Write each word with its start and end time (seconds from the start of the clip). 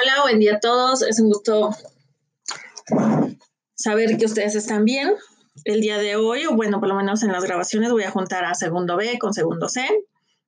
Hola, 0.00 0.22
buen 0.22 0.38
día 0.38 0.56
a 0.56 0.60
todos. 0.60 1.02
Es 1.02 1.18
un 1.18 1.28
gusto 1.28 1.70
saber 3.74 4.16
que 4.16 4.26
ustedes 4.26 4.54
están 4.54 4.84
bien. 4.84 5.16
El 5.64 5.80
día 5.80 5.98
de 5.98 6.14
hoy, 6.14 6.46
o 6.46 6.54
bueno, 6.54 6.78
por 6.78 6.88
lo 6.88 6.94
menos 6.94 7.24
en 7.24 7.32
las 7.32 7.42
grabaciones 7.42 7.90
voy 7.90 8.04
a 8.04 8.12
juntar 8.12 8.44
a 8.44 8.54
segundo 8.54 8.96
B 8.96 9.18
con 9.18 9.34
segundo 9.34 9.68
C. 9.68 9.84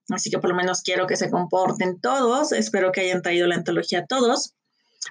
Así 0.07 0.29
que 0.29 0.39
por 0.39 0.51
lo 0.51 0.55
menos 0.55 0.83
quiero 0.83 1.05
que 1.05 1.17
se 1.17 1.29
comporten 1.29 1.99
todos. 1.99 2.53
Espero 2.53 2.93
que 2.93 3.01
hayan 3.01 3.21
traído 3.21 3.45
la 3.45 3.55
antología 3.55 3.99
a 3.99 4.05
todos 4.05 4.53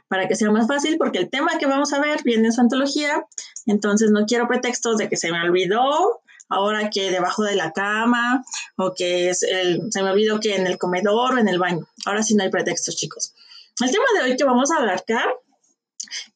para 0.09 0.27
que 0.27 0.37
sea 0.37 0.51
más 0.51 0.67
fácil, 0.67 0.97
porque 0.97 1.19
el 1.19 1.29
tema 1.29 1.59
que 1.59 1.67
vamos 1.67 1.93
a 1.93 2.01
ver 2.01 2.23
viene 2.25 2.47
en 2.47 2.53
su 2.53 2.63
antología. 2.63 3.27
Entonces 3.67 4.11
no 4.11 4.25
quiero 4.25 4.49
pretextos 4.49 4.97
de 4.97 5.11
que 5.11 5.19
se 5.19 5.31
me 5.31 5.43
olvidó 5.43 6.23
ahora 6.49 6.89
que 6.89 7.11
debajo 7.11 7.43
de 7.43 7.57
la 7.57 7.73
cama 7.73 8.43
o 8.77 8.95
que 8.95 9.29
es 9.29 9.43
el, 9.43 9.93
se 9.93 10.03
me 10.03 10.11
olvidó 10.11 10.41
que 10.41 10.57
en 10.57 10.67
el 10.67 10.79
comedor 10.79 11.35
o 11.35 11.39
en 11.39 11.49
el 11.49 11.59
baño. 11.59 11.87
Ahora 12.07 12.23
sí 12.23 12.35
no 12.35 12.43
hay 12.43 12.49
pretextos, 12.49 12.97
chicos. 12.97 13.35
El 13.81 13.91
tema 13.91 14.05
de 14.15 14.31
hoy 14.31 14.37
que 14.37 14.45
vamos 14.45 14.71
a 14.71 14.77
abarcar 14.77 15.25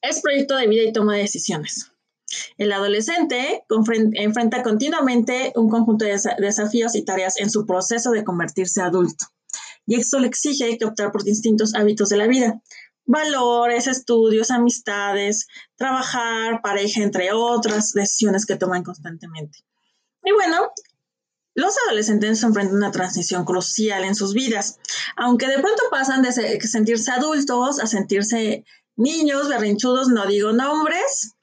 es 0.00 0.20
proyecto 0.22 0.56
de 0.56 0.66
vida 0.66 0.82
y 0.84 0.92
toma 0.92 1.14
de 1.14 1.22
decisiones. 1.22 1.90
El 2.56 2.72
adolescente 2.72 3.64
enfrenta 4.14 4.62
continuamente 4.62 5.52
un 5.54 5.68
conjunto 5.68 6.06
de 6.06 6.18
desafíos 6.38 6.94
y 6.94 7.04
tareas 7.04 7.38
en 7.38 7.50
su 7.50 7.66
proceso 7.66 8.12
de 8.12 8.24
convertirse 8.24 8.80
adulto. 8.80 9.26
Y 9.86 9.96
esto 9.96 10.18
le 10.18 10.28
exige 10.28 10.78
que 10.78 10.86
optar 10.86 11.12
por 11.12 11.22
distintos 11.22 11.74
hábitos 11.74 12.08
de 12.08 12.16
la 12.16 12.26
vida. 12.26 12.62
Valores, 13.04 13.86
estudios, 13.88 14.50
amistades, 14.50 15.46
trabajar, 15.76 16.62
pareja, 16.62 17.02
entre 17.02 17.32
otras 17.32 17.92
decisiones 17.92 18.46
que 18.46 18.56
toman 18.56 18.82
constantemente. 18.82 19.58
Y 20.24 20.32
bueno, 20.32 20.72
los 21.54 21.74
adolescentes 21.86 22.42
enfrentan 22.42 22.76
una 22.76 22.90
transición 22.90 23.44
crucial 23.44 24.04
en 24.04 24.14
sus 24.14 24.34
vidas, 24.34 24.78
aunque 25.16 25.46
de 25.46 25.60
pronto 25.60 25.82
pasan 25.90 26.22
de 26.22 26.32
sentirse 26.32 27.10
adultos 27.12 27.80
a 27.80 27.86
sentirse 27.86 28.64
niños, 28.96 29.48
berrinchudos, 29.48 30.08
no 30.08 30.26
digo 30.26 30.52
nombres, 30.52 31.34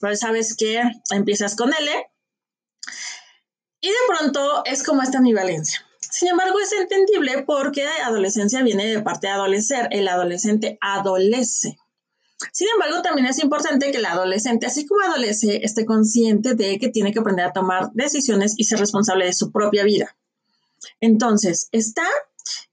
pero 0.00 0.16
sabes 0.16 0.54
que 0.56 0.82
empiezas 1.10 1.56
con 1.56 1.72
L, 1.72 1.90
y 3.80 3.88
de 3.88 3.94
pronto 4.06 4.62
es 4.64 4.82
como 4.82 5.02
esta 5.02 5.18
ambivalencia. 5.18 5.84
Sin 5.98 6.28
embargo, 6.28 6.58
es 6.60 6.72
entendible 6.72 7.42
porque 7.42 7.86
adolescencia 8.04 8.62
viene 8.62 8.86
de 8.86 9.02
parte 9.02 9.26
de 9.26 9.32
adolecer, 9.32 9.88
el 9.90 10.08
adolescente 10.08 10.78
adolece. 10.80 11.78
Sin 12.52 12.68
embargo, 12.68 13.02
también 13.02 13.26
es 13.26 13.42
importante 13.42 13.90
que 13.90 13.98
el 13.98 14.06
adolescente, 14.06 14.66
así 14.66 14.86
como 14.86 15.04
adolece, 15.04 15.64
esté 15.64 15.84
consciente 15.86 16.54
de 16.54 16.78
que 16.78 16.88
tiene 16.88 17.12
que 17.12 17.20
aprender 17.20 17.46
a 17.46 17.52
tomar 17.52 17.90
decisiones 17.92 18.54
y 18.56 18.64
ser 18.64 18.80
responsable 18.80 19.26
de 19.26 19.32
su 19.32 19.52
propia 19.52 19.84
vida. 19.84 20.16
Entonces, 21.00 21.68
está 21.72 22.04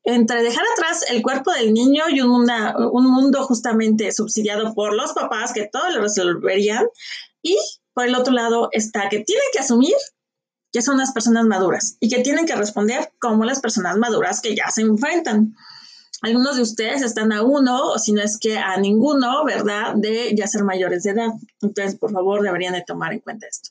entre 0.03 0.41
dejar 0.41 0.63
atrás 0.73 1.05
el 1.09 1.21
cuerpo 1.21 1.51
del 1.51 1.73
niño 1.73 2.05
y 2.09 2.21
un, 2.21 2.47
mundo 2.91 3.43
justamente 3.43 4.11
subsidiado 4.11 4.73
por 4.73 4.95
los 4.95 5.13
papás 5.13 5.53
que 5.53 5.67
todo 5.71 5.89
lo 5.91 6.01
resolverían, 6.01 6.87
y 7.41 7.57
por 7.93 8.05
el 8.05 8.15
otro 8.15 8.33
lado 8.33 8.69
está 8.71 9.09
que 9.09 9.19
tiene 9.19 9.41
que 9.53 9.59
asumir 9.59 9.95
que 10.71 10.81
son 10.81 10.97
las 10.97 11.11
personas 11.11 11.45
maduras 11.45 11.97
y 11.99 12.09
que 12.09 12.21
tienen 12.21 12.45
que 12.45 12.55
responder 12.55 13.11
como 13.19 13.45
las 13.45 13.59
personas 13.59 13.97
maduras 13.97 14.41
que 14.41 14.55
ya 14.55 14.69
se 14.69 14.81
enfrentan 14.81 15.55
algunos 16.21 16.57
de 16.57 16.63
ustedes 16.63 17.01
están 17.01 17.31
a 17.31 17.43
uno, 17.43 17.91
o 17.91 17.99
si 17.99 18.11
no 18.11 18.21
es 18.21 18.37
que 18.37 18.57
a 18.57 18.77
ninguno, 18.77 19.45
¿verdad?, 19.45 19.93
de 19.95 20.33
ya 20.35 20.47
ser 20.47 20.63
mayores 20.63 21.03
de 21.03 21.11
edad. 21.11 21.29
Entonces, 21.61 21.97
por 21.97 22.11
favor, 22.11 22.41
deberían 22.41 22.73
de 22.73 22.83
tomar 22.83 23.13
en 23.13 23.19
cuenta 23.19 23.47
esto. 23.47 23.69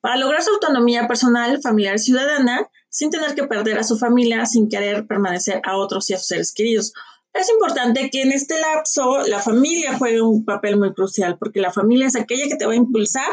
Para 0.00 0.16
lograr 0.16 0.42
su 0.42 0.50
autonomía 0.50 1.08
personal, 1.08 1.60
familiar 1.60 1.96
y 1.96 1.98
ciudadana, 1.98 2.68
sin 2.88 3.10
tener 3.10 3.34
que 3.34 3.44
perder 3.44 3.78
a 3.78 3.84
su 3.84 3.98
familia, 3.98 4.46
sin 4.46 4.68
querer 4.68 5.06
permanecer 5.06 5.60
a 5.64 5.76
otros 5.76 6.08
y 6.08 6.14
a 6.14 6.18
sus 6.18 6.28
seres 6.28 6.52
queridos. 6.52 6.92
Es 7.34 7.50
importante 7.50 8.08
que 8.10 8.22
en 8.22 8.32
este 8.32 8.58
lapso 8.58 9.18
la 9.26 9.40
familia 9.40 9.98
juegue 9.98 10.22
un 10.22 10.44
papel 10.44 10.78
muy 10.78 10.94
crucial, 10.94 11.36
porque 11.38 11.60
la 11.60 11.72
familia 11.72 12.06
es 12.06 12.16
aquella 12.16 12.46
que 12.48 12.56
te 12.56 12.64
va 12.64 12.72
a 12.72 12.76
impulsar 12.76 13.28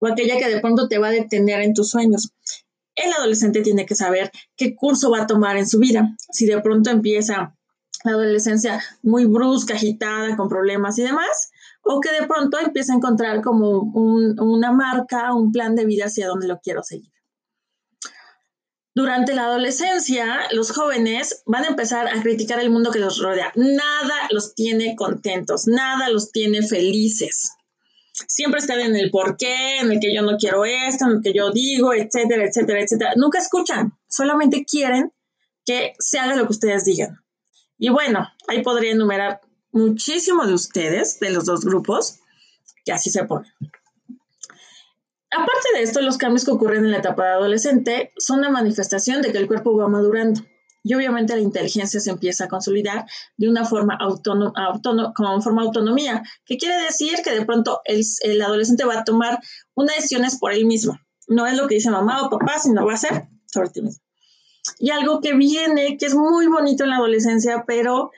o 0.00 0.06
aquella 0.06 0.36
que 0.38 0.48
de 0.48 0.60
pronto 0.60 0.88
te 0.88 0.98
va 0.98 1.08
a 1.08 1.12
detener 1.12 1.62
en 1.62 1.72
tus 1.72 1.90
sueños 1.90 2.32
el 3.02 3.12
adolescente 3.12 3.62
tiene 3.62 3.86
que 3.86 3.94
saber 3.94 4.30
qué 4.56 4.74
curso 4.74 5.10
va 5.10 5.22
a 5.22 5.26
tomar 5.26 5.56
en 5.56 5.66
su 5.66 5.78
vida. 5.78 6.16
Si 6.32 6.46
de 6.46 6.60
pronto 6.60 6.90
empieza 6.90 7.56
la 8.04 8.12
adolescencia 8.12 8.82
muy 9.02 9.26
brusca, 9.26 9.74
agitada, 9.74 10.36
con 10.36 10.48
problemas 10.48 10.98
y 10.98 11.02
demás, 11.02 11.50
o 11.82 12.00
que 12.00 12.10
de 12.12 12.26
pronto 12.26 12.58
empieza 12.58 12.92
a 12.92 12.96
encontrar 12.96 13.42
como 13.42 13.80
una 13.80 14.72
marca, 14.72 15.34
un 15.34 15.52
plan 15.52 15.74
de 15.74 15.84
vida 15.84 16.06
hacia 16.06 16.28
donde 16.28 16.48
lo 16.48 16.60
quiero 16.60 16.82
seguir. 16.82 17.12
Durante 18.92 19.34
la 19.34 19.44
adolescencia, 19.44 20.40
los 20.50 20.72
jóvenes 20.72 21.42
van 21.46 21.64
a 21.64 21.68
empezar 21.68 22.08
a 22.08 22.20
criticar 22.22 22.58
el 22.58 22.70
mundo 22.70 22.90
que 22.90 22.98
los 22.98 23.22
rodea. 23.22 23.52
Nada 23.54 24.14
los 24.30 24.54
tiene 24.54 24.96
contentos, 24.96 25.68
nada 25.68 26.08
los 26.08 26.32
tiene 26.32 26.62
felices. 26.62 27.52
Siempre 28.26 28.58
están 28.58 28.80
en 28.80 28.96
el 28.96 29.10
por 29.10 29.36
qué, 29.36 29.78
en 29.78 29.92
el 29.92 30.00
que 30.00 30.12
yo 30.12 30.22
no 30.22 30.36
quiero 30.36 30.64
esto, 30.64 31.06
en 31.06 31.12
el 31.12 31.22
que 31.22 31.32
yo 31.32 31.50
digo, 31.50 31.94
etcétera, 31.94 32.44
etcétera, 32.44 32.80
etcétera. 32.80 33.12
Nunca 33.16 33.38
escuchan, 33.38 33.96
solamente 34.08 34.64
quieren 34.64 35.12
que 35.64 35.94
se 35.98 36.18
haga 36.18 36.34
lo 36.34 36.46
que 36.46 36.52
ustedes 36.52 36.84
digan. 36.84 37.20
Y 37.80 37.88
bueno, 37.88 38.28
ahí 38.46 38.62
podría 38.62 38.92
enumerar 38.92 39.40
muchísimo 39.72 40.46
de 40.46 40.52
ustedes, 40.52 41.18
de 41.18 41.30
los 41.30 41.46
dos 41.46 41.64
grupos, 41.64 42.18
que 42.84 42.92
así 42.92 43.10
se 43.10 43.24
ponen. 43.24 43.50
Aparte 45.32 45.68
de 45.74 45.82
esto, 45.82 46.02
los 46.02 46.18
cambios 46.18 46.44
que 46.44 46.50
ocurren 46.50 46.84
en 46.84 46.90
la 46.90 46.98
etapa 46.98 47.24
de 47.24 47.30
adolescente 47.30 48.12
son 48.18 48.40
una 48.40 48.50
manifestación 48.50 49.22
de 49.22 49.32
que 49.32 49.38
el 49.38 49.46
cuerpo 49.46 49.74
va 49.74 49.88
madurando 49.88 50.42
y 50.82 50.92
obviamente 50.94 51.34
la 51.34 51.40
inteligencia 51.40 52.00
se 52.00 52.10
empieza 52.10 52.44
a 52.44 52.48
consolidar 52.48 53.06
de 53.38 53.48
una 53.48 53.64
forma 53.64 53.96
autónoma, 53.98 54.52
como 55.14 55.40
forma 55.40 55.62
autonomía, 55.62 56.22
que 56.44 56.58
quiere 56.58 56.82
decir 56.82 57.20
que 57.24 57.32
de 57.32 57.46
pronto 57.46 57.80
el, 57.86 58.02
el, 58.24 58.42
adolescente 58.42 58.84
va 58.84 58.98
a 58.98 59.04
tomar 59.04 59.38
unas 59.74 59.96
decisiones 59.96 60.38
por 60.38 60.52
él 60.52 60.66
mismo. 60.66 60.98
No 61.28 61.46
es 61.46 61.56
lo 61.56 61.66
que 61.66 61.76
dice 61.76 61.90
mamá 61.90 62.26
o 62.26 62.30
papá, 62.30 62.58
sino 62.58 62.84
va 62.84 62.92
a 62.92 62.98
ser 62.98 63.28
sobre 63.46 63.70
ti 63.70 63.80
mismo. 63.80 64.02
Y 64.82 64.90
algo 64.90 65.20
que 65.20 65.34
viene, 65.34 65.98
que 65.98 66.06
es 66.06 66.14
muy 66.14 66.46
bonito 66.46 66.84
en 66.84 66.90
la 66.90 66.96
adolescencia, 66.96 67.64
pero 67.66 68.10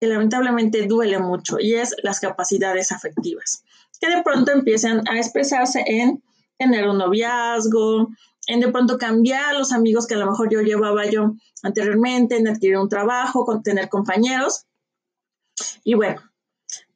que 0.00 0.06
lamentablemente 0.06 0.86
duele 0.86 1.18
mucho, 1.18 1.58
y 1.60 1.74
es 1.74 1.94
las 2.02 2.20
capacidades 2.20 2.90
afectivas, 2.90 3.62
que 4.00 4.08
de 4.08 4.22
pronto 4.22 4.50
empiezan 4.50 5.06
a 5.08 5.18
expresarse 5.18 5.84
en 5.86 6.22
tener 6.58 6.88
un 6.88 6.98
noviazgo, 6.98 8.08
en 8.46 8.60
de 8.60 8.68
pronto 8.68 8.96
cambiar 8.96 9.54
los 9.54 9.72
amigos 9.72 10.06
que 10.06 10.14
a 10.14 10.18
lo 10.18 10.30
mejor 10.30 10.50
yo 10.50 10.62
llevaba 10.62 11.04
yo 11.06 11.34
anteriormente, 11.62 12.36
en 12.36 12.48
adquirir 12.48 12.78
un 12.78 12.88
trabajo, 12.88 13.44
con 13.44 13.62
tener 13.62 13.90
compañeros. 13.90 14.64
Y 15.84 15.94
bueno, 15.94 16.22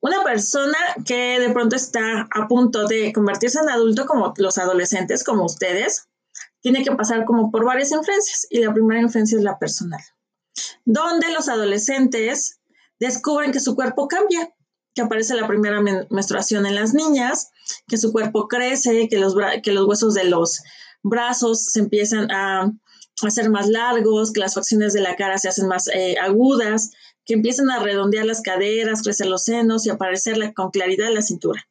una 0.00 0.22
persona 0.24 0.78
que 1.04 1.38
de 1.40 1.50
pronto 1.50 1.76
está 1.76 2.26
a 2.34 2.48
punto 2.48 2.86
de 2.86 3.12
convertirse 3.12 3.58
en 3.60 3.68
adulto 3.68 4.06
como 4.06 4.32
los 4.38 4.56
adolescentes, 4.56 5.24
como 5.24 5.44
ustedes, 5.44 6.09
tiene 6.60 6.84
que 6.84 6.92
pasar 6.92 7.24
como 7.24 7.50
por 7.50 7.64
varias 7.64 7.90
influencias 7.90 8.46
y 8.50 8.60
la 8.60 8.72
primera 8.72 9.00
influencia 9.00 9.38
es 9.38 9.44
la 9.44 9.58
personal, 9.58 10.00
donde 10.84 11.32
los 11.32 11.48
adolescentes 11.48 12.60
descubren 12.98 13.52
que 13.52 13.60
su 13.60 13.74
cuerpo 13.74 14.08
cambia, 14.08 14.52
que 14.94 15.02
aparece 15.02 15.34
la 15.34 15.46
primera 15.46 15.80
menstruación 16.10 16.66
en 16.66 16.74
las 16.74 16.94
niñas, 16.94 17.50
que 17.86 17.96
su 17.96 18.12
cuerpo 18.12 18.48
crece, 18.48 19.08
que 19.08 19.18
los, 19.18 19.34
que 19.62 19.72
los 19.72 19.86
huesos 19.86 20.14
de 20.14 20.24
los 20.24 20.62
brazos 21.02 21.64
se 21.66 21.80
empiezan 21.80 22.30
a 22.30 22.70
hacer 23.22 23.50
más 23.50 23.68
largos, 23.68 24.32
que 24.32 24.40
las 24.40 24.54
facciones 24.54 24.92
de 24.92 25.00
la 25.00 25.16
cara 25.16 25.38
se 25.38 25.48
hacen 25.48 25.68
más 25.68 25.88
eh, 25.88 26.16
agudas, 26.20 26.90
que 27.24 27.34
empiezan 27.34 27.70
a 27.70 27.78
redondear 27.78 28.26
las 28.26 28.42
caderas, 28.42 29.02
crecer 29.02 29.26
los 29.26 29.44
senos 29.44 29.86
y 29.86 29.90
aparecer 29.90 30.52
con 30.54 30.70
claridad 30.70 31.12
la 31.12 31.22
cintura. 31.22 31.66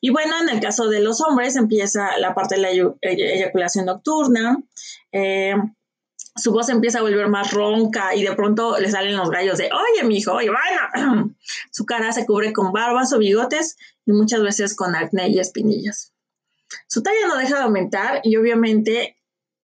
Y 0.00 0.10
bueno, 0.10 0.34
en 0.42 0.48
el 0.48 0.60
caso 0.60 0.88
de 0.88 1.00
los 1.00 1.20
hombres 1.20 1.56
empieza 1.56 2.18
la 2.18 2.34
parte 2.34 2.56
de 2.56 2.60
la 2.60 2.70
eyaculación 3.02 3.86
nocturna, 3.86 4.62
eh, 5.12 5.54
su 6.36 6.52
voz 6.52 6.68
empieza 6.68 6.98
a 6.98 7.02
volver 7.02 7.28
más 7.28 7.52
ronca 7.52 8.14
y 8.14 8.22
de 8.22 8.34
pronto 8.34 8.78
le 8.78 8.90
salen 8.90 9.16
los 9.16 9.30
gallos 9.30 9.58
de, 9.58 9.70
oye, 9.72 10.04
mi 10.04 10.18
hijo, 10.18 10.32
oye, 10.32 10.50
bueno. 10.50 11.34
Su 11.70 11.84
cara 11.84 12.12
se 12.12 12.24
cubre 12.24 12.52
con 12.52 12.72
barbas 12.72 13.12
o 13.12 13.18
bigotes 13.18 13.76
y 14.06 14.12
muchas 14.12 14.42
veces 14.42 14.74
con 14.74 14.94
acné 14.94 15.28
y 15.28 15.38
espinillas. 15.38 16.12
Su 16.86 17.02
talla 17.02 17.26
no 17.26 17.36
deja 17.36 17.56
de 17.56 17.62
aumentar 17.62 18.20
y 18.22 18.36
obviamente 18.36 19.16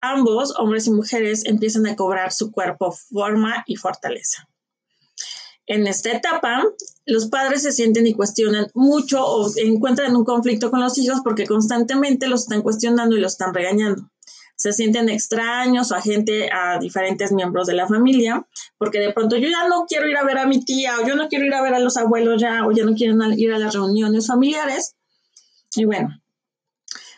ambos, 0.01 0.55
hombres 0.59 0.87
y 0.87 0.91
mujeres, 0.91 1.45
empiezan 1.45 1.87
a 1.87 1.97
cobrar 1.97 2.33
su 2.33 2.51
cuerpo 2.51 2.93
forma 2.93 3.65
y 3.67 3.77
fortaleza. 3.77 4.49
En 5.67 5.87
esta 5.87 6.13
etapa, 6.13 6.65
los 7.07 7.27
padres 7.27 7.63
se 7.63 7.73
sienten 7.73 8.07
y 8.07 8.15
cuestionan 8.15 8.67
mucho 8.75 9.25
o 9.25 9.49
encuentran 9.57 10.17
un 10.17 10.25
conflicto 10.25 10.71
con 10.71 10.81
los 10.81 10.99
hijos 10.99 11.21
porque 11.23 11.47
constantemente 11.47 12.27
los 12.27 12.43
están 12.43 12.63
cuestionando 12.63 13.17
y 13.17 13.21
los 13.21 13.33
están 13.33 13.55
regañando. 13.55 14.11
Se 14.57 14.73
sienten 14.73 15.09
extraños 15.09 15.93
o 15.93 15.95
agente 15.95 16.51
a 16.51 16.79
diferentes 16.79 17.31
miembros 17.31 17.69
de 17.69 17.75
la 17.75 17.87
familia, 17.87 18.47
porque 18.77 18.99
de 18.99 19.13
pronto 19.13 19.37
yo 19.37 19.49
ya 19.49 19.69
no 19.69 19.85
quiero 19.87 20.09
ir 20.09 20.17
a 20.17 20.25
ver 20.25 20.39
a 20.39 20.47
mi 20.47 20.65
tía, 20.65 20.95
o 20.99 21.07
yo 21.07 21.15
no 21.15 21.29
quiero 21.29 21.45
ir 21.45 21.55
a 21.55 21.63
ver 21.63 21.75
a 21.75 21.79
los 21.79 21.97
abuelos 21.97 22.41
ya, 22.41 22.67
o 22.67 22.73
ya 22.73 22.85
no 22.85 22.95
quiero 22.95 23.17
ir 23.35 23.53
a 23.53 23.59
las 23.59 23.75
reuniones 23.75 24.27
familiares. 24.27 24.97
Y 25.77 25.85
bueno, 25.85 26.09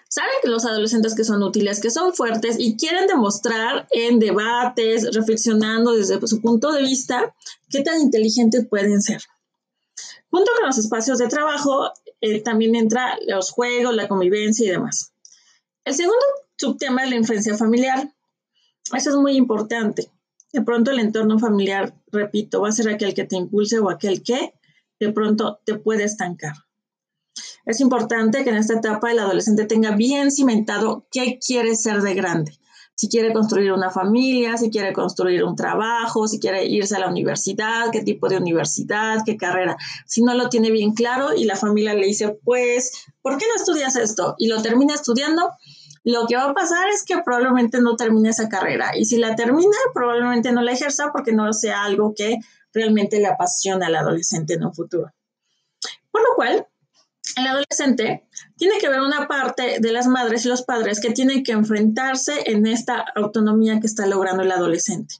saben 0.08 0.32
que 0.42 0.50
los 0.50 0.66
adolescentes 0.66 1.14
que 1.14 1.22
son 1.22 1.42
útiles, 1.44 1.80
que 1.80 1.90
son 1.90 2.12
fuertes 2.12 2.56
y 2.58 2.76
quieren 2.76 3.06
demostrar 3.06 3.86
en 3.92 4.18
debates, 4.18 5.14
reflexionando 5.14 5.92
desde 5.92 6.18
su 6.26 6.42
punto 6.42 6.72
de 6.72 6.82
vista, 6.82 7.34
qué 7.70 7.82
tan 7.82 8.00
inteligentes 8.00 8.66
pueden 8.68 9.00
ser. 9.00 9.22
Junto 10.30 10.50
con 10.56 10.66
los 10.66 10.78
espacios 10.78 11.18
de 11.18 11.28
trabajo, 11.28 11.90
eh, 12.20 12.40
también 12.42 12.74
entra 12.74 13.18
los 13.26 13.50
juegos, 13.50 13.94
la 13.94 14.08
convivencia 14.08 14.66
y 14.66 14.70
demás. 14.70 15.12
El 15.84 15.94
segundo 15.94 16.24
subtema 16.56 17.04
es 17.04 17.10
la 17.10 17.16
influencia 17.16 17.56
familiar. 17.56 18.12
Eso 18.94 19.10
es 19.10 19.16
muy 19.16 19.36
importante. 19.36 20.10
De 20.52 20.62
pronto 20.62 20.90
el 20.90 20.98
entorno 20.98 21.38
familiar, 21.38 21.94
repito, 22.10 22.60
va 22.60 22.68
a 22.68 22.72
ser 22.72 22.88
aquel 22.88 23.14
que 23.14 23.24
te 23.24 23.36
impulse 23.36 23.78
o 23.78 23.90
aquel 23.90 24.22
que 24.22 24.54
de 24.98 25.12
pronto 25.12 25.60
te 25.64 25.74
puede 25.74 26.04
estancar. 26.04 26.54
Es 27.64 27.80
importante 27.80 28.44
que 28.44 28.50
en 28.50 28.56
esta 28.56 28.74
etapa 28.74 29.12
el 29.12 29.18
adolescente 29.18 29.66
tenga 29.66 29.94
bien 29.94 30.30
cimentado 30.30 31.06
qué 31.10 31.38
quiere 31.38 31.76
ser 31.76 32.00
de 32.00 32.14
grande. 32.14 32.58
Si 33.00 33.08
quiere 33.08 33.32
construir 33.32 33.70
una 33.70 33.92
familia, 33.92 34.56
si 34.56 34.70
quiere 34.70 34.92
construir 34.92 35.44
un 35.44 35.54
trabajo, 35.54 36.26
si 36.26 36.40
quiere 36.40 36.64
irse 36.64 36.96
a 36.96 36.98
la 36.98 37.08
universidad, 37.08 37.92
qué 37.92 38.02
tipo 38.02 38.28
de 38.28 38.38
universidad, 38.38 39.18
qué 39.24 39.36
carrera. 39.36 39.76
Si 40.04 40.20
no 40.20 40.34
lo 40.34 40.48
tiene 40.48 40.72
bien 40.72 40.94
claro 40.94 41.32
y 41.32 41.44
la 41.44 41.54
familia 41.54 41.94
le 41.94 42.04
dice, 42.04 42.36
pues, 42.42 42.90
¿por 43.22 43.38
qué 43.38 43.46
no 43.46 43.54
estudias 43.54 43.94
esto? 43.94 44.34
Y 44.36 44.48
lo 44.48 44.60
termina 44.62 44.94
estudiando, 44.94 45.48
lo 46.02 46.26
que 46.26 46.34
va 46.34 46.50
a 46.50 46.54
pasar 46.54 46.88
es 46.88 47.04
que 47.04 47.18
probablemente 47.24 47.80
no 47.80 47.94
termine 47.94 48.30
esa 48.30 48.48
carrera. 48.48 48.90
Y 48.96 49.04
si 49.04 49.16
la 49.16 49.36
termina, 49.36 49.76
probablemente 49.94 50.50
no 50.50 50.62
la 50.62 50.72
ejerza 50.72 51.12
porque 51.12 51.30
no 51.30 51.52
sea 51.52 51.84
algo 51.84 52.14
que 52.16 52.38
realmente 52.74 53.20
le 53.20 53.28
apasiona 53.28 53.86
al 53.86 53.94
adolescente 53.94 54.54
en 54.54 54.64
un 54.64 54.74
futuro. 54.74 55.12
Por 56.10 56.22
lo 56.22 56.34
cual, 56.34 56.66
el 57.36 57.46
adolescente 57.46 58.26
tiene 58.56 58.78
que 58.78 58.88
ver 58.88 59.00
una 59.00 59.28
parte 59.28 59.78
de 59.80 59.92
las 59.92 60.06
madres 60.06 60.44
y 60.44 60.48
los 60.48 60.62
padres 60.62 61.00
que 61.00 61.10
tienen 61.10 61.42
que 61.42 61.52
enfrentarse 61.52 62.50
en 62.50 62.66
esta 62.66 63.04
autonomía 63.14 63.80
que 63.80 63.86
está 63.86 64.06
logrando 64.06 64.42
el 64.42 64.52
adolescente. 64.52 65.16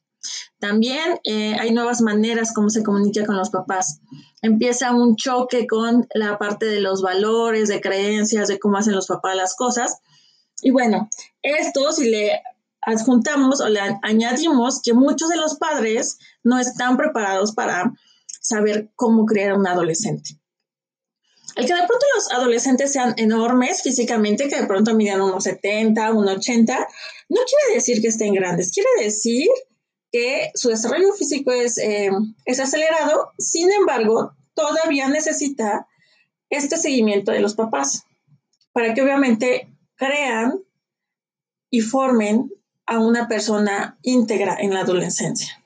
También 0.58 1.20
eh, 1.25 1.56
hay 1.58 1.70
nuevas 1.72 2.00
maneras 2.00 2.52
como 2.52 2.70
se 2.70 2.82
comunica 2.82 3.25
con 3.25 3.37
los 3.37 3.50
papás. 3.50 4.00
Empieza 4.43 4.93
un 4.93 5.16
choque 5.16 5.66
con 5.66 6.06
la 6.14 6.38
parte 6.38 6.66
de 6.66 6.81
los 6.81 7.02
valores, 7.02 7.69
de 7.69 7.81
creencias, 7.81 8.49
de 8.49 8.58
cómo 8.58 8.76
hacen 8.76 8.94
los 8.94 9.06
papás 9.06 9.37
las 9.37 9.54
cosas. 9.54 9.99
Y 10.61 10.70
bueno, 10.70 11.08
esto 11.43 11.93
si 11.93 12.11
le 12.11 12.43
adjuntamos 12.81 13.61
o 13.61 13.69
le 13.69 13.81
añadimos 14.02 14.81
que 14.82 14.94
muchos 14.94 15.28
de 15.28 15.37
los 15.37 15.56
padres 15.56 16.19
no 16.43 16.58
están 16.58 16.96
preparados 16.96 17.52
para 17.52 17.93
saber 18.40 18.90
cómo 18.96 19.26
crear 19.26 19.56
un 19.56 19.66
adolescente. 19.66 20.38
El 21.56 21.67
que 21.67 21.75
de 21.75 21.87
pronto 21.87 22.06
los 22.15 22.31
adolescentes 22.33 22.93
sean 22.93 23.15
enormes 23.17 23.83
físicamente, 23.83 24.49
que 24.49 24.61
de 24.61 24.67
pronto 24.67 24.95
midan 24.95 25.21
unos 25.21 25.45
70, 25.45 26.12
unos 26.12 26.37
80, 26.37 26.89
no 27.29 27.41
quiere 27.45 27.75
decir 27.75 28.00
que 28.00 28.09
estén 28.09 28.35
grandes, 28.35 28.71
quiere 28.71 28.89
decir 29.00 29.49
que 30.12 30.50
su 30.55 30.69
desarrollo 30.69 31.12
físico 31.12 31.50
es, 31.50 31.79
eh, 31.79 32.11
es 32.45 32.61
acelerado, 32.61 33.33
sin 33.39 33.71
embargo, 33.73 34.33
todavía 34.55 35.09
necesita 35.09 35.87
este 36.50 36.77
seguimiento 36.77 37.33
de 37.33 37.41
los 37.41 37.55
papás 37.55 38.05
para 38.73 38.95
que 38.95 39.03
obviamente 39.03 39.69
crean 39.97 40.61
y 41.71 41.81
formen 41.81 42.50
a 42.87 43.00
una 43.00 43.29
persona 43.29 43.99
íntegra 44.03 44.56
en 44.59 44.73
la 44.73 44.81
adolescencia. 44.81 45.57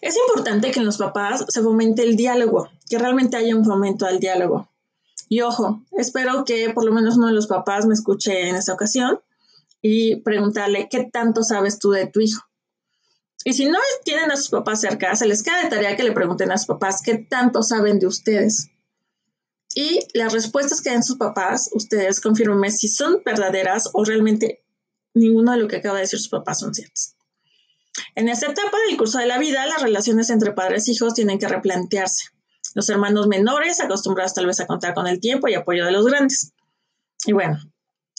Es 0.00 0.16
importante 0.16 0.70
que 0.70 0.80
en 0.80 0.86
los 0.86 0.98
papás 0.98 1.44
se 1.48 1.62
fomente 1.62 2.02
el 2.02 2.16
diálogo, 2.16 2.68
que 2.88 2.98
realmente 2.98 3.36
haya 3.36 3.54
un 3.54 3.64
fomento 3.64 4.06
al 4.06 4.18
diálogo. 4.18 4.70
Y 5.28 5.42
ojo, 5.42 5.82
espero 5.92 6.44
que 6.44 6.70
por 6.70 6.84
lo 6.84 6.92
menos 6.92 7.16
uno 7.16 7.28
de 7.28 7.34
los 7.34 7.46
papás 7.46 7.86
me 7.86 7.94
escuche 7.94 8.48
en 8.48 8.56
esta 8.56 8.72
ocasión 8.72 9.20
y 9.82 10.16
preguntarle 10.16 10.88
qué 10.90 11.08
tanto 11.10 11.42
sabes 11.42 11.78
tú 11.78 11.90
de 11.90 12.06
tu 12.06 12.20
hijo. 12.20 12.42
Y 13.44 13.52
si 13.52 13.66
no 13.66 13.78
tienen 14.04 14.30
a 14.30 14.36
sus 14.36 14.50
papás 14.50 14.80
cerca, 14.80 15.14
se 15.16 15.26
les 15.26 15.42
queda 15.42 15.62
de 15.62 15.70
tarea 15.70 15.96
que 15.96 16.02
le 16.02 16.12
pregunten 16.12 16.50
a 16.50 16.58
sus 16.58 16.66
papás 16.66 17.00
qué 17.02 17.16
tanto 17.16 17.62
saben 17.62 17.98
de 17.98 18.06
ustedes. 18.06 18.68
Y 19.74 20.00
las 20.14 20.32
respuestas 20.32 20.82
que 20.82 20.90
den 20.90 21.02
sus 21.02 21.16
papás, 21.16 21.70
ustedes 21.72 22.20
confirmen 22.20 22.72
si 22.72 22.88
son 22.88 23.22
verdaderas 23.24 23.88
o 23.92 24.04
realmente 24.04 24.64
ninguno 25.14 25.52
de 25.52 25.58
lo 25.58 25.68
que 25.68 25.76
acaba 25.76 25.96
de 25.96 26.02
decir 26.02 26.18
sus 26.18 26.28
papás 26.28 26.58
son 26.60 26.74
ciertas. 26.74 27.16
En 28.14 28.28
esta 28.28 28.46
etapa 28.46 28.76
del 28.88 28.96
curso 28.96 29.18
de 29.18 29.26
la 29.26 29.38
vida, 29.38 29.66
las 29.66 29.82
relaciones 29.82 30.30
entre 30.30 30.52
padres 30.52 30.86
e 30.88 30.92
hijos 30.92 31.14
tienen 31.14 31.38
que 31.38 31.48
replantearse. 31.48 32.28
Los 32.74 32.88
hermanos 32.88 33.26
menores, 33.26 33.80
acostumbrados 33.80 34.34
tal 34.34 34.46
vez 34.46 34.60
a 34.60 34.66
contar 34.66 34.94
con 34.94 35.06
el 35.06 35.20
tiempo 35.20 35.48
y 35.48 35.54
apoyo 35.54 35.84
de 35.84 35.92
los 35.92 36.06
grandes. 36.06 36.52
Y 37.26 37.32
bueno, 37.32 37.58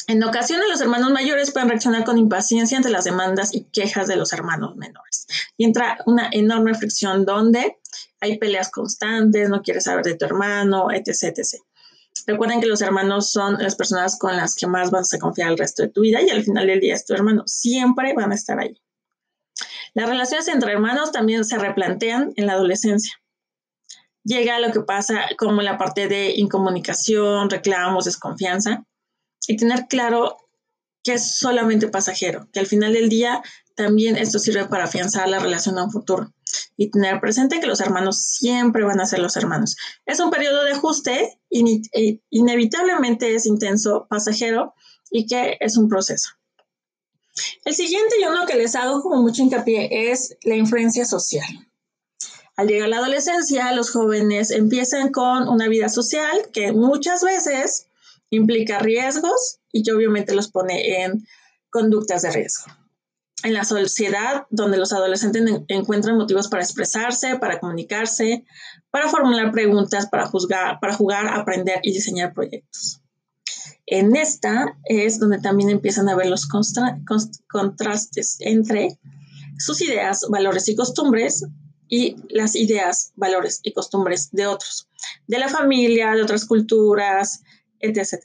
en 0.07 0.23
ocasiones 0.23 0.67
los 0.69 0.81
hermanos 0.81 1.11
mayores 1.11 1.51
pueden 1.51 1.69
reaccionar 1.69 2.03
con 2.03 2.17
impaciencia 2.17 2.77
ante 2.77 2.89
las 2.89 3.05
demandas 3.05 3.53
y 3.53 3.65
quejas 3.65 4.07
de 4.07 4.15
los 4.15 4.33
hermanos 4.33 4.75
menores. 4.75 5.27
Y 5.57 5.65
entra 5.65 5.99
una 6.05 6.29
enorme 6.31 6.73
fricción 6.73 7.25
donde 7.25 7.77
hay 8.19 8.37
peleas 8.37 8.69
constantes, 8.69 9.49
no 9.49 9.61
quieres 9.61 9.85
saber 9.85 10.03
de 10.03 10.15
tu 10.15 10.25
hermano, 10.25 10.91
etc, 10.91 11.37
etc. 11.37 11.61
Recuerden 12.27 12.61
que 12.61 12.67
los 12.67 12.81
hermanos 12.81 13.31
son 13.31 13.61
las 13.61 13.75
personas 13.75 14.17
con 14.19 14.35
las 14.35 14.55
que 14.55 14.67
más 14.67 14.91
vas 14.91 15.13
a 15.13 15.19
confiar 15.19 15.51
el 15.51 15.57
resto 15.57 15.83
de 15.83 15.89
tu 15.89 16.01
vida 16.01 16.21
y 16.21 16.29
al 16.29 16.43
final 16.43 16.67
del 16.67 16.79
día 16.79 16.93
es 16.93 17.05
tu 17.05 17.13
hermano. 17.13 17.43
Siempre 17.45 18.13
van 18.13 18.31
a 18.31 18.35
estar 18.35 18.59
ahí. 18.59 18.79
Las 19.93 20.09
relaciones 20.09 20.47
entre 20.47 20.71
hermanos 20.71 21.11
también 21.11 21.43
se 21.43 21.57
replantean 21.57 22.33
en 22.35 22.47
la 22.47 22.53
adolescencia 22.53 23.21
llega 24.23 24.59
lo 24.59 24.71
que 24.71 24.81
pasa 24.81 25.25
como 25.37 25.61
la 25.61 25.77
parte 25.77 26.07
de 26.07 26.33
incomunicación, 26.35 27.49
reclamos, 27.49 28.05
desconfianza, 28.05 28.85
y 29.47 29.57
tener 29.57 29.87
claro 29.87 30.37
que 31.03 31.13
es 31.13 31.37
solamente 31.39 31.87
pasajero, 31.87 32.47
que 32.53 32.59
al 32.59 32.67
final 32.67 32.93
del 32.93 33.09
día 33.09 33.41
también 33.75 34.17
esto 34.17 34.37
sirve 34.37 34.65
para 34.67 34.83
afianzar 34.83 35.27
la 35.27 35.39
relación 35.39 35.79
a 35.79 35.85
un 35.85 35.91
futuro 35.91 36.31
y 36.77 36.91
tener 36.91 37.19
presente 37.19 37.59
que 37.59 37.65
los 37.65 37.79
hermanos 37.79 38.21
siempre 38.21 38.83
van 38.83 38.99
a 38.99 39.05
ser 39.05 39.19
los 39.19 39.35
hermanos. 39.35 39.77
Es 40.05 40.19
un 40.19 40.29
periodo 40.29 40.63
de 40.63 40.73
ajuste, 40.73 41.39
e 41.49 42.19
inevitablemente 42.29 43.33
es 43.33 43.45
intenso, 43.45 44.05
pasajero 44.09 44.75
y 45.09 45.25
que 45.25 45.57
es 45.59 45.77
un 45.77 45.89
proceso. 45.89 46.29
El 47.65 47.73
siguiente 47.73 48.15
y 48.19 48.25
uno 48.25 48.45
que 48.45 48.55
les 48.55 48.75
hago 48.75 49.01
como 49.01 49.21
mucho 49.21 49.41
hincapié 49.41 50.11
es 50.11 50.37
la 50.43 50.55
influencia 50.55 51.05
social. 51.05 51.47
Al 52.55 52.67
llegar 52.67 52.87
a 52.87 52.89
la 52.89 52.97
adolescencia, 52.97 53.73
los 53.73 53.91
jóvenes 53.91 54.51
empiezan 54.51 55.11
con 55.11 55.47
una 55.47 55.67
vida 55.67 55.89
social 55.89 56.49
que 56.53 56.71
muchas 56.71 57.23
veces 57.23 57.87
implica 58.29 58.79
riesgos 58.79 59.59
y 59.71 59.83
que 59.83 59.93
obviamente 59.93 60.35
los 60.35 60.49
pone 60.49 61.03
en 61.03 61.25
conductas 61.69 62.21
de 62.23 62.31
riesgo. 62.31 62.65
En 63.43 63.53
la 63.53 63.63
sociedad, 63.63 64.45
donde 64.49 64.77
los 64.77 64.93
adolescentes 64.93 65.43
encuentran 65.67 66.17
motivos 66.17 66.47
para 66.49 66.61
expresarse, 66.61 67.37
para 67.39 67.59
comunicarse, 67.59 68.45
para 68.91 69.09
formular 69.09 69.51
preguntas, 69.51 70.07
para, 70.07 70.29
para 70.79 70.93
jugar, 70.93 71.27
aprender 71.29 71.79
y 71.81 71.93
diseñar 71.93 72.33
proyectos. 72.33 73.01
En 73.85 74.15
esta 74.15 74.77
es 74.85 75.19
donde 75.19 75.39
también 75.39 75.69
empiezan 75.69 76.07
a 76.09 76.15
ver 76.15 76.27
los 76.27 76.47
contrastes 76.47 78.37
entre 78.39 78.97
sus 79.57 79.81
ideas, 79.81 80.25
valores 80.29 80.67
y 80.69 80.75
costumbres 80.75 81.45
y 81.87 82.15
las 82.29 82.55
ideas, 82.55 83.11
valores 83.15 83.59
y 83.63 83.73
costumbres 83.73 84.29
de 84.31 84.47
otros, 84.47 84.87
de 85.27 85.39
la 85.39 85.49
familia, 85.49 86.13
de 86.13 86.23
otras 86.23 86.45
culturas, 86.45 87.43
etc. 87.79 88.19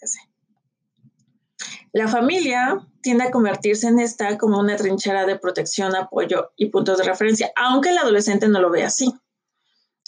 La 1.93 2.07
familia 2.07 2.87
tiende 3.01 3.25
a 3.25 3.31
convertirse 3.31 3.89
en 3.89 3.99
esta 3.99 4.39
como 4.39 4.61
una 4.61 4.77
trinchera 4.77 5.27
de 5.27 5.39
protección, 5.39 5.97
apoyo 5.97 6.53
y 6.57 6.67
puntos 6.67 6.99
de 6.99 7.05
referencia, 7.05 7.51
aunque 7.57 7.91
el 7.91 7.99
adolescente 7.99 8.49
no 8.49 8.61
lo 8.61 8.71
ve 8.71 8.85
así. 8.85 9.13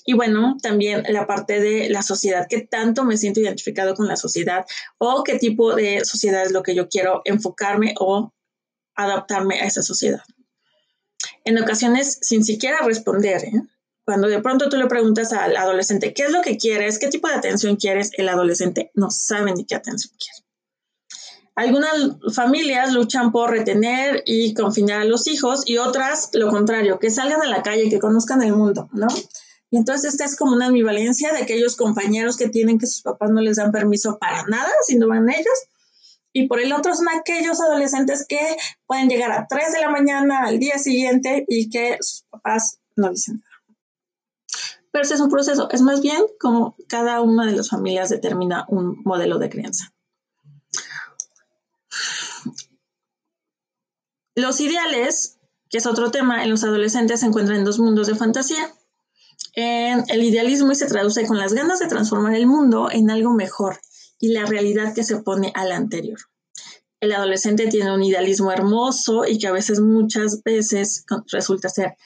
Y 0.09 0.15
bueno, 0.15 0.57
también 0.63 1.03
la 1.11 1.27
parte 1.27 1.61
de 1.61 1.91
la 1.91 2.01
sociedad, 2.01 2.47
qué 2.49 2.63
tanto 2.63 3.05
me 3.05 3.19
siento 3.19 3.41
identificado 3.41 3.95
con 3.95 4.09
la 4.09 4.17
sociedad 4.17 4.65
o 4.97 5.23
qué 5.23 5.39
tipo 5.39 5.75
de 5.75 6.03
sociedad 6.03 6.43
es 6.47 6.53
lo 6.53 6.63
que 6.63 6.75
yo 6.75 6.89
quiero 6.89 7.21
enfocarme 7.27 7.95
o 8.01 8.33
adaptarme 8.95 9.61
a 9.61 9.67
esa 9.67 9.83
sociedad 9.83 10.23
en 11.45 11.63
ocasiones 11.63 12.21
sin 12.23 12.43
siquiera 12.43 12.79
responder. 12.87 13.45
¿eh? 13.45 13.63
Cuando 14.07 14.29
de 14.29 14.41
pronto 14.41 14.71
tú 14.71 14.79
le 14.79 14.87
preguntas 14.87 15.35
al 15.35 15.55
adolescente, 15.59 16.15
¿qué 16.15 16.23
es 16.23 16.31
lo 16.31 16.41
que 16.41 16.57
quieres? 16.57 16.99
¿Qué 16.99 17.09
tipo 17.09 17.29
de 17.29 17.35
atención 17.35 17.77
quieres? 17.77 18.11
El 18.17 18.31
adolescente 18.31 18.91
no 18.95 19.11
sabe 19.11 19.53
ni 19.53 19.67
qué 19.67 19.75
atención 19.75 20.15
quiere. 20.19 20.49
Algunas 21.55 22.17
familias 22.35 22.95
luchan 22.95 23.31
por 23.31 23.51
retener 23.51 24.23
y 24.25 24.55
confinar 24.55 25.03
a 25.03 25.05
los 25.05 25.27
hijos 25.27 25.65
y 25.67 25.77
otras 25.77 26.31
lo 26.33 26.49
contrario, 26.49 26.99
que 26.99 27.11
salgan 27.11 27.43
a 27.43 27.47
la 27.47 27.63
calle, 27.63 27.91
que 27.91 27.99
conozcan 27.99 28.43
el 28.43 28.55
mundo, 28.55 28.89
¿no? 28.95 29.09
Y 29.71 29.77
entonces 29.77 30.13
esta 30.13 30.25
es 30.25 30.37
como 30.37 30.53
una 30.53 30.67
ambivalencia 30.67 31.33
de 31.33 31.43
aquellos 31.43 31.77
compañeros 31.77 32.37
que 32.37 32.49
tienen 32.49 32.79
que 32.79 32.87
sus 32.87 33.03
papás 33.03 33.31
no 33.31 33.41
les 33.41 33.57
dan 33.57 33.71
permiso 33.71 34.19
para 34.19 34.45
nada 34.45 34.71
si 34.87 34.97
no 34.97 35.09
van 35.09 35.29
ellos 35.29 35.69
y 36.33 36.47
por 36.47 36.61
el 36.61 36.73
otro 36.73 36.95
son 36.95 37.09
aquellos 37.09 37.61
adolescentes 37.61 38.27
que 38.27 38.57
pueden 38.87 39.09
llegar 39.09 39.33
a 39.33 39.47
3 39.49 39.73
de 39.73 39.81
la 39.81 39.91
mañana 39.91 40.45
al 40.45 40.59
día 40.59 40.79
siguiente 40.79 41.45
y 41.49 41.71
que 41.71 41.99
sus 42.01 42.23
papás 42.31 42.79
no 42.97 43.11
dicen 43.11 43.43
nada. 43.43 43.49
Pero 44.91 45.05
ese 45.05 45.15
es 45.15 45.21
un 45.21 45.31
proceso, 45.31 45.69
es 45.71 45.83
más 45.83 46.01
bien 46.01 46.23
como 46.41 46.77
cada 46.87 47.21
una 47.21 47.47
de 47.47 47.53
las 47.53 47.69
familias 47.69 48.09
determina 48.09 48.67
un 48.69 49.03
modelo 49.05 49.39
de 49.39 49.51
crianza. 49.51 49.93
Los 54.35 54.61
ideales, 54.61 55.39
que 55.69 55.79
es 55.79 55.87
otro 55.87 56.11
tema, 56.11 56.45
en 56.45 56.51
los 56.51 56.63
adolescentes 56.63 57.21
se 57.21 57.27
encuentran 57.27 57.59
en 57.59 57.65
dos 57.65 57.79
mundos 57.79 58.07
de 58.07 58.15
fantasía. 58.15 58.73
El 59.61 60.23
idealismo 60.23 60.73
y 60.73 60.77
se 60.77 60.87
traduce 60.87 61.27
con 61.27 61.39
las 61.39 61.53
ganas 61.53 61.81
de 61.81 61.89
transformar 61.89 62.35
el 62.35 62.47
mundo 62.47 62.91
en 62.91 63.11
algo 63.11 63.33
mejor 63.33 63.81
y 64.21 64.29
la 64.29 64.47
realidad 64.47 64.95
que 64.95 65.05
se 65.05 65.19
pone 65.19 65.53
a 65.55 65.65
la 65.65 65.77
anterior. 65.77 66.19
El 67.01 67.13
adolescente 67.13 67.69
tiene 67.69 67.93
un 67.93 68.03
idealismo 68.03 68.53
hermoso 68.53 69.25
y 69.25 69.39
que 69.39 69.47
a 69.47 69.53
veces, 69.53 69.81
muchas 69.81 70.43
veces, 70.43 71.05
resulta 71.31 71.69
ser 71.69 71.97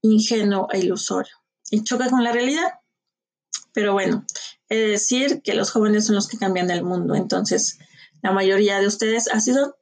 ingenuo 0.00 0.68
e 0.72 0.80
ilusorio 0.80 1.34
y 1.70 1.82
choca 1.82 2.10
con 2.10 2.24
la 2.24 2.32
realidad. 2.32 2.72
Pero 3.72 3.92
bueno, 3.92 4.24
he 4.68 4.76
de 4.76 4.88
decir 4.88 5.42
que 5.42 5.54
los 5.54 5.70
jóvenes 5.70 6.06
son 6.06 6.16
los 6.16 6.28
que 6.28 6.38
cambian 6.38 6.70
el 6.70 6.84
mundo, 6.84 7.14
entonces 7.14 7.78
la 8.20 8.32
mayoría 8.32 8.80
de 8.80 8.86
ustedes 8.86 9.28
ha 9.28 9.40
sido 9.40 9.76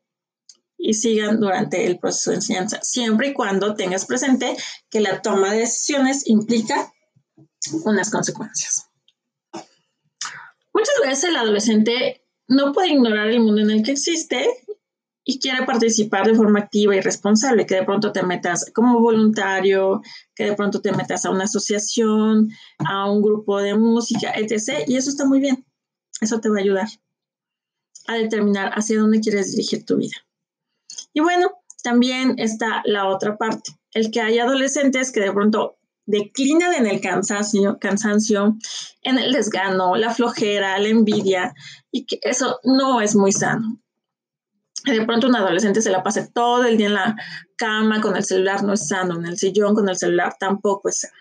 y 0.79 0.95
sigan 0.95 1.41
durante 1.41 1.87
el 1.87 1.99
proceso 1.99 2.31
de 2.31 2.37
enseñanza, 2.37 2.79
siempre 2.83 3.29
y 3.29 3.35
cuando 3.35 3.75
tengas 3.75 4.07
presente 4.07 4.57
que 4.89 5.01
la 5.01 5.21
toma 5.21 5.53
de 5.53 5.61
decisiones 5.61 6.27
implica 6.27 6.91
unas 7.85 8.11
consecuencias. 8.11 8.89
Muchas 10.73 10.95
veces 11.03 11.25
el 11.25 11.37
adolescente 11.37 12.25
no 12.49 12.73
puede 12.73 12.91
ignorar 12.91 13.29
el 13.29 13.41
mundo 13.41 13.61
en 13.61 13.71
el 13.71 13.83
que 13.83 13.93
existe 13.93 14.49
y 15.25 15.39
quiere 15.39 15.65
participar 15.65 16.27
de 16.27 16.35
forma 16.35 16.61
activa 16.61 16.97
y 16.97 17.01
responsable, 17.01 17.67
que 17.67 17.77
de 17.77 17.85
pronto 17.85 18.13
te 18.13 18.23
metas 18.23 18.71
como 18.75 19.01
voluntario, 19.01 20.03
que 20.35 20.45
de 20.45 20.55
pronto 20.55 20.81
te 20.81 20.93
metas 20.93 21.25
a 21.25 21.31
una 21.31 21.45
asociación, 21.45 22.51
a 22.79 23.11
un 23.11 23.23
grupo 23.23 23.61
de 23.61 23.75
música, 23.75 24.33
etc. 24.35 24.85
Y 24.87 24.97
eso 24.97 25.11
está 25.11 25.27
muy 25.27 25.41
bien. 25.41 25.65
Eso 26.21 26.41
te 26.41 26.49
va 26.49 26.57
a 26.57 26.61
ayudar 26.61 26.89
a 28.07 28.15
determinar 28.15 28.73
hacia 28.75 28.99
dónde 28.99 29.21
quieres 29.21 29.53
dirigir 29.53 29.85
tu 29.85 29.97
vida. 29.97 30.17
Y 31.13 31.21
bueno, 31.21 31.51
también 31.83 32.35
está 32.39 32.83
la 32.85 33.07
otra 33.09 33.37
parte, 33.37 33.79
el 33.93 34.11
que 34.11 34.21
hay 34.21 34.39
adolescentes 34.39 35.13
que 35.13 35.21
de 35.21 35.33
pronto 35.33 35.79
declinan 36.11 36.75
en 36.75 36.87
el 36.87 37.01
cansancio, 37.01 37.79
cansancio, 37.81 38.57
en 39.03 39.19
el 39.19 39.33
desgano, 39.33 39.97
la 39.97 40.13
flojera, 40.13 40.79
la 40.79 40.89
envidia, 40.89 41.55
y 41.91 42.05
que 42.05 42.19
eso 42.23 42.61
no 42.65 43.01
es 43.01 43.15
muy 43.15 43.33
sano. 43.33 43.79
De 44.85 45.05
pronto 45.05 45.29
un 45.29 45.37
adolescente 45.37 45.83
se 45.83 45.91
la 45.91 46.03
pase 46.03 46.31
todo 46.33 46.65
el 46.65 46.77
día 46.79 46.87
en 46.87 46.95
la 46.95 47.17
cama 47.57 48.01
con 48.01 48.17
el 48.17 48.25
celular, 48.25 48.63
no 48.63 48.73
es 48.73 48.89
sano, 48.89 49.17
en 49.17 49.27
el 49.27 49.39
sillón 49.39 49.75
con 49.75 49.89
el 49.89 49.97
celular 49.97 50.35
tampoco 50.39 50.89
es 50.89 51.01
sano. 51.01 51.15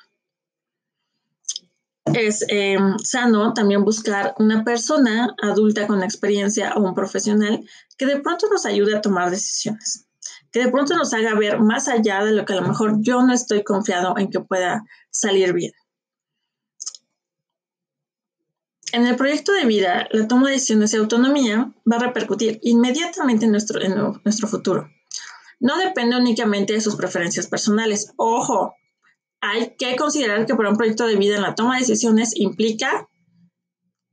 Es 2.13 2.43
em, 2.47 2.97
sano 2.97 3.53
también 3.53 3.83
buscar 3.83 4.33
una 4.39 4.63
persona 4.63 5.35
adulta 5.43 5.85
con 5.85 6.01
experiencia 6.01 6.73
o 6.75 6.81
un 6.81 6.95
profesional 6.95 7.63
que 7.97 8.07
de 8.07 8.19
pronto 8.19 8.47
nos 8.49 8.65
ayude 8.65 8.95
a 8.95 9.01
tomar 9.01 9.29
decisiones 9.29 10.08
que 10.51 10.63
de 10.63 10.71
pronto 10.71 10.95
nos 10.95 11.13
haga 11.13 11.35
ver 11.35 11.59
más 11.59 11.87
allá 11.87 12.23
de 12.23 12.31
lo 12.31 12.45
que 12.45 12.53
a 12.53 12.57
lo 12.57 12.67
mejor 12.67 12.97
yo 13.01 13.21
no 13.23 13.33
estoy 13.33 13.63
confiado 13.63 14.17
en 14.17 14.29
que 14.29 14.39
pueda 14.39 14.83
salir 15.11 15.53
bien. 15.53 15.71
En 18.91 19.05
el 19.05 19.15
proyecto 19.15 19.51
de 19.51 19.65
vida, 19.65 20.07
la 20.11 20.27
toma 20.27 20.47
de 20.47 20.53
decisiones 20.53 20.93
y 20.93 20.97
autonomía 20.97 21.71
va 21.89 21.97
a 21.97 21.99
repercutir 22.07 22.59
inmediatamente 22.63 23.45
en 23.45 23.51
nuestro, 23.51 23.81
en 23.81 23.95
nuestro 24.23 24.47
futuro. 24.47 24.89
No 25.59 25.77
depende 25.77 26.17
únicamente 26.17 26.73
de 26.73 26.81
sus 26.81 26.95
preferencias 26.95 27.47
personales. 27.47 28.13
Ojo, 28.17 28.73
hay 29.41 29.75
que 29.77 29.95
considerar 29.95 30.45
que 30.45 30.55
para 30.55 30.69
un 30.69 30.77
proyecto 30.77 31.05
de 31.05 31.17
vida 31.17 31.35
en 31.35 31.43
la 31.43 31.53
toma 31.53 31.75
de 31.75 31.81
decisiones 31.81 32.35
implica 32.35 33.07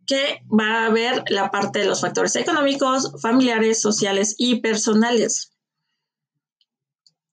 que 0.06 0.40
va 0.46 0.82
a 0.82 0.86
haber 0.86 1.24
la 1.28 1.50
parte 1.50 1.80
de 1.80 1.86
los 1.86 2.00
factores 2.00 2.36
económicos, 2.36 3.12
familiares, 3.20 3.80
sociales 3.80 4.34
y 4.38 4.60
personales. 4.60 5.55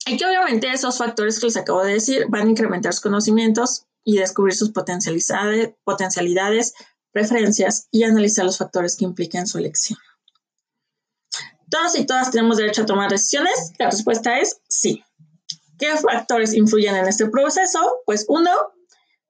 Y 0.06 0.18
que 0.18 0.26
obviamente 0.26 0.72
esos 0.72 0.98
factores 0.98 1.40
que 1.40 1.46
les 1.46 1.58
acabo 1.58 1.84
de 1.84 1.94
decir 1.94 2.26
van 2.28 2.48
a 2.48 2.52
incrementar 2.52 2.94
sus 2.94 3.02
conocimientos 3.02 3.86
y 4.04 4.18
descubrir 4.18 4.54
sus 4.54 4.72
potencialidades, 4.72 6.74
preferencias 7.12 7.88
y 7.90 8.04
analizar 8.04 8.44
los 8.44 8.58
factores 8.58 8.98
que 8.98 9.06
implican 9.06 9.48
su 9.48 9.60
elección. 9.60 9.98
¿Todos 11.70 11.98
y 11.98 12.06
todas 12.06 12.32
tenemos 12.32 12.58
derecho 12.58 12.84
a 12.84 12.86
tomar 12.86 13.10
decisiones? 13.10 13.72
La 13.80 13.90
respuesta 13.90 14.40
es 14.40 14.60
sí. 14.68 15.04
¿Qué 15.80 15.96
factores 15.98 16.54
influyen 16.54 16.96
en 16.96 17.08
este 17.08 17.28
proceso? 17.28 18.02
Pues 18.06 18.26
uno, 18.28 18.52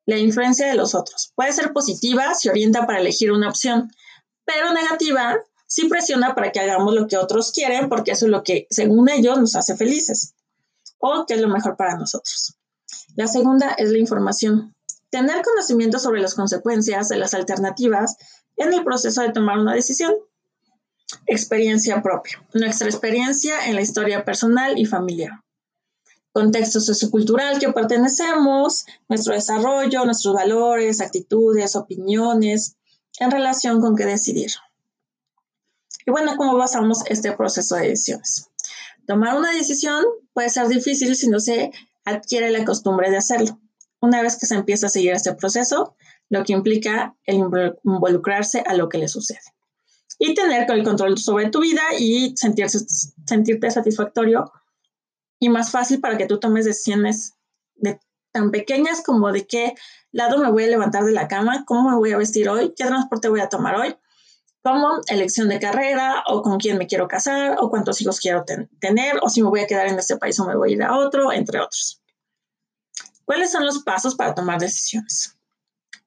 la 0.05 0.17
influencia 0.17 0.67
de 0.67 0.75
los 0.75 0.95
otros. 0.95 1.31
Puede 1.35 1.53
ser 1.53 1.71
positiva 1.71 2.33
si 2.33 2.49
orienta 2.49 2.87
para 2.87 2.99
elegir 2.99 3.31
una 3.31 3.49
opción, 3.49 3.91
pero 4.43 4.73
negativa 4.73 5.39
si 5.67 5.87
presiona 5.87 6.35
para 6.35 6.51
que 6.51 6.59
hagamos 6.59 6.93
lo 6.93 7.07
que 7.07 7.17
otros 7.17 7.51
quieren, 7.51 7.89
porque 7.89 8.11
eso 8.11 8.25
es 8.25 8.31
lo 8.31 8.43
que, 8.43 8.67
según 8.69 9.09
ellos, 9.09 9.39
nos 9.39 9.55
hace 9.55 9.77
felices 9.77 10.33
o 11.05 11.25
qué 11.25 11.33
es 11.33 11.41
lo 11.41 11.49
mejor 11.49 11.75
para 11.75 11.97
nosotros. 11.97 12.55
La 13.17 13.27
segunda 13.27 13.71
es 13.71 13.91
la 13.91 13.97
información. 13.97 14.73
Tener 15.09 15.41
conocimiento 15.41 15.99
sobre 15.99 16.21
las 16.21 16.33
consecuencias 16.33 17.09
de 17.09 17.17
las 17.17 17.33
alternativas 17.33 18.15
en 18.55 18.71
el 18.73 18.85
proceso 18.85 19.21
de 19.21 19.33
tomar 19.33 19.59
una 19.59 19.73
decisión. 19.73 20.15
Experiencia 21.27 22.01
propia. 22.01 22.41
Nuestra 22.53 22.87
experiencia 22.87 23.67
en 23.67 23.75
la 23.75 23.81
historia 23.81 24.23
personal 24.23 24.79
y 24.79 24.85
familiar. 24.85 25.41
Contexto 26.31 26.79
sociocultural 26.79 27.59
que 27.59 27.73
pertenecemos, 27.73 28.85
nuestro 29.09 29.33
desarrollo, 29.33 30.05
nuestros 30.05 30.33
valores, 30.33 31.01
actitudes, 31.01 31.75
opiniones 31.75 32.77
en 33.19 33.29
relación 33.29 33.81
con 33.81 33.97
qué 33.97 34.05
decidir. 34.05 34.51
Y 36.05 36.11
bueno, 36.11 36.37
¿cómo 36.37 36.55
basamos 36.57 36.99
este 37.07 37.33
proceso 37.33 37.75
de 37.75 37.89
decisiones? 37.89 38.49
Tomar 39.07 39.37
una 39.37 39.51
decisión 39.51 40.03
puede 40.33 40.49
ser 40.49 40.67
difícil 40.67 41.15
si 41.15 41.27
no 41.27 41.39
se 41.39 41.71
adquiere 42.05 42.51
la 42.51 42.65
costumbre 42.65 43.09
de 43.09 43.17
hacerlo. 43.17 43.59
Una 43.99 44.21
vez 44.21 44.37
que 44.37 44.45
se 44.45 44.55
empieza 44.55 44.87
a 44.87 44.89
seguir 44.89 45.13
este 45.13 45.33
proceso, 45.33 45.95
lo 46.29 46.43
que 46.43 46.53
implica 46.53 47.15
involucrarse 47.25 48.63
a 48.65 48.73
lo 48.73 48.89
que 48.89 48.97
le 48.97 49.07
sucede. 49.07 49.39
Y 50.19 50.33
tener 50.33 50.69
el 50.69 50.83
control 50.83 51.17
sobre 51.17 51.49
tu 51.49 51.61
vida 51.61 51.81
y 51.97 52.35
sentirse, 52.35 52.79
sentirte 53.25 53.71
satisfactorio 53.71 54.51
y 55.39 55.49
más 55.49 55.71
fácil 55.71 55.99
para 55.99 56.17
que 56.17 56.25
tú 56.25 56.39
tomes 56.39 56.65
decisiones 56.65 57.33
de, 57.75 57.99
tan 58.31 58.51
pequeñas 58.51 59.01
como 59.01 59.31
de 59.31 59.45
qué 59.45 59.75
lado 60.11 60.37
me 60.37 60.51
voy 60.51 60.63
a 60.63 60.67
levantar 60.67 61.03
de 61.05 61.11
la 61.11 61.27
cama, 61.27 61.65
cómo 61.65 61.89
me 61.89 61.95
voy 61.95 62.11
a 62.11 62.17
vestir 62.17 62.49
hoy, 62.49 62.73
qué 62.75 62.85
transporte 62.85 63.29
voy 63.29 63.41
a 63.41 63.49
tomar 63.49 63.75
hoy, 63.75 63.95
como 64.63 65.01
elección 65.07 65.49
de 65.49 65.59
carrera 65.59 66.23
o 66.25 66.41
con 66.41 66.57
quién 66.57 66.77
me 66.77 66.87
quiero 66.87 67.07
casar 67.07 67.57
o 67.59 67.69
cuántos 67.69 67.99
hijos 68.01 68.19
quiero 68.19 68.45
tener 68.79 69.19
o 69.21 69.29
si 69.29 69.43
me 69.43 69.49
voy 69.49 69.59
a 69.59 69.67
quedar 69.67 69.87
en 69.87 69.99
este 69.99 70.15
país 70.15 70.39
o 70.39 70.47
me 70.47 70.55
voy 70.55 70.71
a 70.71 70.75
ir 70.75 70.83
a 70.83 70.97
otro, 70.97 71.33
entre 71.33 71.59
otros. 71.59 72.01
¿Cuáles 73.25 73.51
son 73.51 73.65
los 73.65 73.83
pasos 73.83 74.15
para 74.15 74.33
tomar 74.33 74.59
decisiones? 74.59 75.37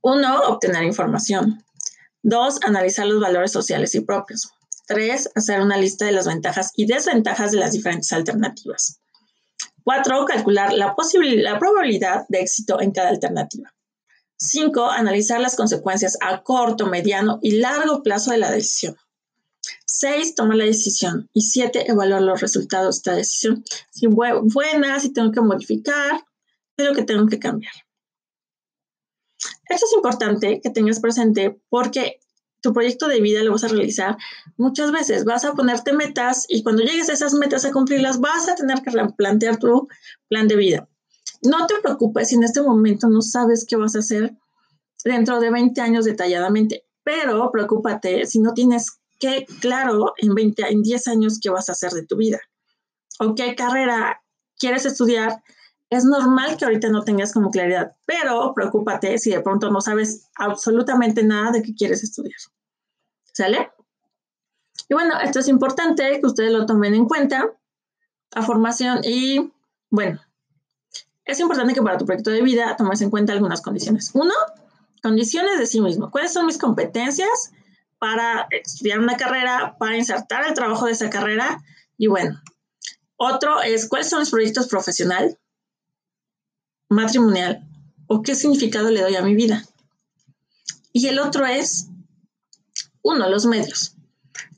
Uno, 0.00 0.40
obtener 0.48 0.84
información. 0.84 1.62
Dos, 2.22 2.58
analizar 2.62 3.06
los 3.06 3.20
valores 3.20 3.52
sociales 3.52 3.94
y 3.94 4.00
propios. 4.00 4.50
Tres, 4.86 5.28
hacer 5.34 5.60
una 5.60 5.76
lista 5.76 6.06
de 6.06 6.12
las 6.12 6.26
ventajas 6.26 6.72
y 6.76 6.86
desventajas 6.86 7.52
de 7.52 7.58
las 7.58 7.72
diferentes 7.72 8.12
alternativas. 8.12 9.00
Cuatro, 9.84 10.25
calcular 10.25 10.72
la, 10.72 10.94
la 10.96 11.58
probabilidad 11.58 12.25
de 12.28 12.40
éxito 12.40 12.80
en 12.80 12.92
cada 12.92 13.10
alternativa. 13.10 13.75
5. 14.38 14.90
Analizar 14.90 15.40
las 15.40 15.57
consecuencias 15.57 16.19
a 16.21 16.43
corto, 16.43 16.87
mediano 16.87 17.38
y 17.43 17.52
largo 17.52 18.02
plazo 18.02 18.31
de 18.31 18.38
la 18.38 18.50
decisión. 18.50 18.97
6. 19.87 20.35
Tomar 20.35 20.57
la 20.57 20.64
decisión. 20.64 21.28
Y 21.33 21.43
7. 21.43 21.90
Evaluar 21.90 22.23
los 22.23 22.40
resultados 22.40 22.97
de 22.97 22.99
esta 22.99 23.14
decisión. 23.14 23.64
Si 23.90 24.07
buena, 24.07 25.00
si 25.00 25.12
tengo 25.12 25.33
que 25.33 25.40
modificar, 25.40 26.25
es 26.76 26.87
lo 26.87 26.95
que 26.95 27.05
tengo 27.05 27.26
que 27.26 27.38
cambiar. 27.38 27.73
Esto 29.69 29.87
es 29.87 29.93
importante 29.97 30.61
que 30.61 30.71
tengas 30.71 31.00
presente 31.00 31.61
porque 31.69 32.21
tu 32.61 32.73
proyecto 32.73 33.09
de 33.09 33.21
vida 33.21 33.43
lo 33.43 33.52
vas 33.52 33.64
a 33.64 33.69
realizar 33.69 34.16
muchas 34.57 34.93
veces. 34.93 35.25
Vas 35.25 35.45
a 35.45 35.52
ponerte 35.52 35.93
metas 35.93 36.47
y 36.49 36.62
cuando 36.62 36.83
llegues 36.83 37.09
a 37.09 37.12
esas 37.12 37.35
metas 37.35 37.64
a 37.64 37.73
cumplirlas, 37.73 38.21
vas 38.21 38.49
a 38.49 38.55
tener 38.55 38.83
que 38.83 38.90
replantear 38.90 39.59
tu 39.59 39.88
plan 40.28 40.49
de 40.49 40.57
vida. 40.57 40.88
No 41.43 41.66
te 41.66 41.75
preocupes 41.83 42.28
si 42.28 42.35
en 42.35 42.45
este 42.45 42.62
momento 42.62 43.09
no 43.09 43.23
sabes 43.23 43.66
qué 43.69 43.76
vas 43.76 43.97
a 43.97 44.00
hacer 44.00 44.37
dentro 45.05 45.40
de 45.40 45.50
20 45.50 45.81
años 45.81 46.05
detalladamente, 46.05 46.85
pero 47.05 47.50
preocúpate 47.52 48.26
si 48.26 48.40
no 48.40 48.52
tienes 48.55 48.99
qué 49.19 49.47
claro 49.61 50.14
en 50.19 50.35
20, 50.35 50.69
en 50.69 50.83
10 50.83 51.09
años 51.09 51.38
qué 51.40 51.50
vas 51.50 51.69
a 51.69 51.73
hacer 51.73 51.93
de 51.93 52.05
tu 52.05 52.16
vida 52.16 52.40
o 53.21 53.35
qué 53.35 53.55
carrera 53.55 54.23
quieres 54.59 54.87
estudiar. 54.87 55.43
Es 55.88 56.05
normal 56.05 56.57
que 56.57 56.64
ahorita 56.64 56.88
no 56.88 57.05
tengas 57.05 57.33
como 57.33 57.50
claridad, 57.50 57.93
pero 58.07 58.52
preocúpate 58.55 59.19
si 59.19 59.31
de 59.31 59.40
pronto 59.40 59.71
no 59.71 59.81
sabes 59.81 60.28
absolutamente 60.37 61.23
nada 61.23 61.52
de 61.52 61.62
qué 61.62 61.75
quieres 61.75 62.02
estudiar. 62.02 62.38
¿Sale? 63.33 63.71
Y 64.88 64.95
bueno, 64.95 65.19
esto 65.21 65.38
es 65.40 65.49
importante 65.49 66.21
que 66.21 66.26
ustedes 66.26 66.50
lo 66.50 66.66
tomen 66.66 66.95
en 66.95 67.07
cuenta. 67.07 67.52
La 68.35 68.43
formación 68.43 69.00
y 69.05 69.52
bueno, 69.90 70.21
es 71.26 71.40
importante 71.40 71.75
que 71.75 71.83
para 71.83 71.99
tu 71.99 72.06
proyecto 72.06 72.30
de 72.30 72.40
vida 72.40 72.76
tomes 72.76 73.00
en 73.02 73.11
cuenta 73.11 73.33
algunas 73.33 73.61
condiciones. 73.61 74.12
Uno, 74.14 74.33
condiciones 75.02 75.59
de 75.59 75.66
sí 75.66 75.80
mismo. 75.80 76.11
¿Cuáles 76.11 76.33
son 76.33 76.47
mis 76.47 76.56
competencias 76.56 77.50
para 77.99 78.47
estudiar 78.50 79.00
una 79.00 79.16
carrera, 79.16 79.76
para 79.78 79.97
insertar 79.97 80.47
el 80.47 80.54
trabajo 80.54 80.87
de 80.87 80.92
esa 80.92 81.11
carrera? 81.11 81.62
Y 81.99 82.06
bueno, 82.06 82.40
otro 83.16 83.61
es 83.61 83.88
cuáles 83.88 84.09
son 84.09 84.21
los 84.21 84.30
proyectos 84.30 84.68
profesional, 84.68 85.37
matrimonial 86.88 87.68
o 88.06 88.23
qué 88.23 88.37
significado 88.37 88.90
le 88.90 89.02
doy 89.02 89.16
a 89.16 89.23
mi 89.23 89.35
vida. 89.35 89.64
Y 90.92 91.09
el 91.09 91.18
otro 91.18 91.45
es, 91.45 91.88
uno, 93.02 93.28
los 93.28 93.47
medios. 93.47 93.97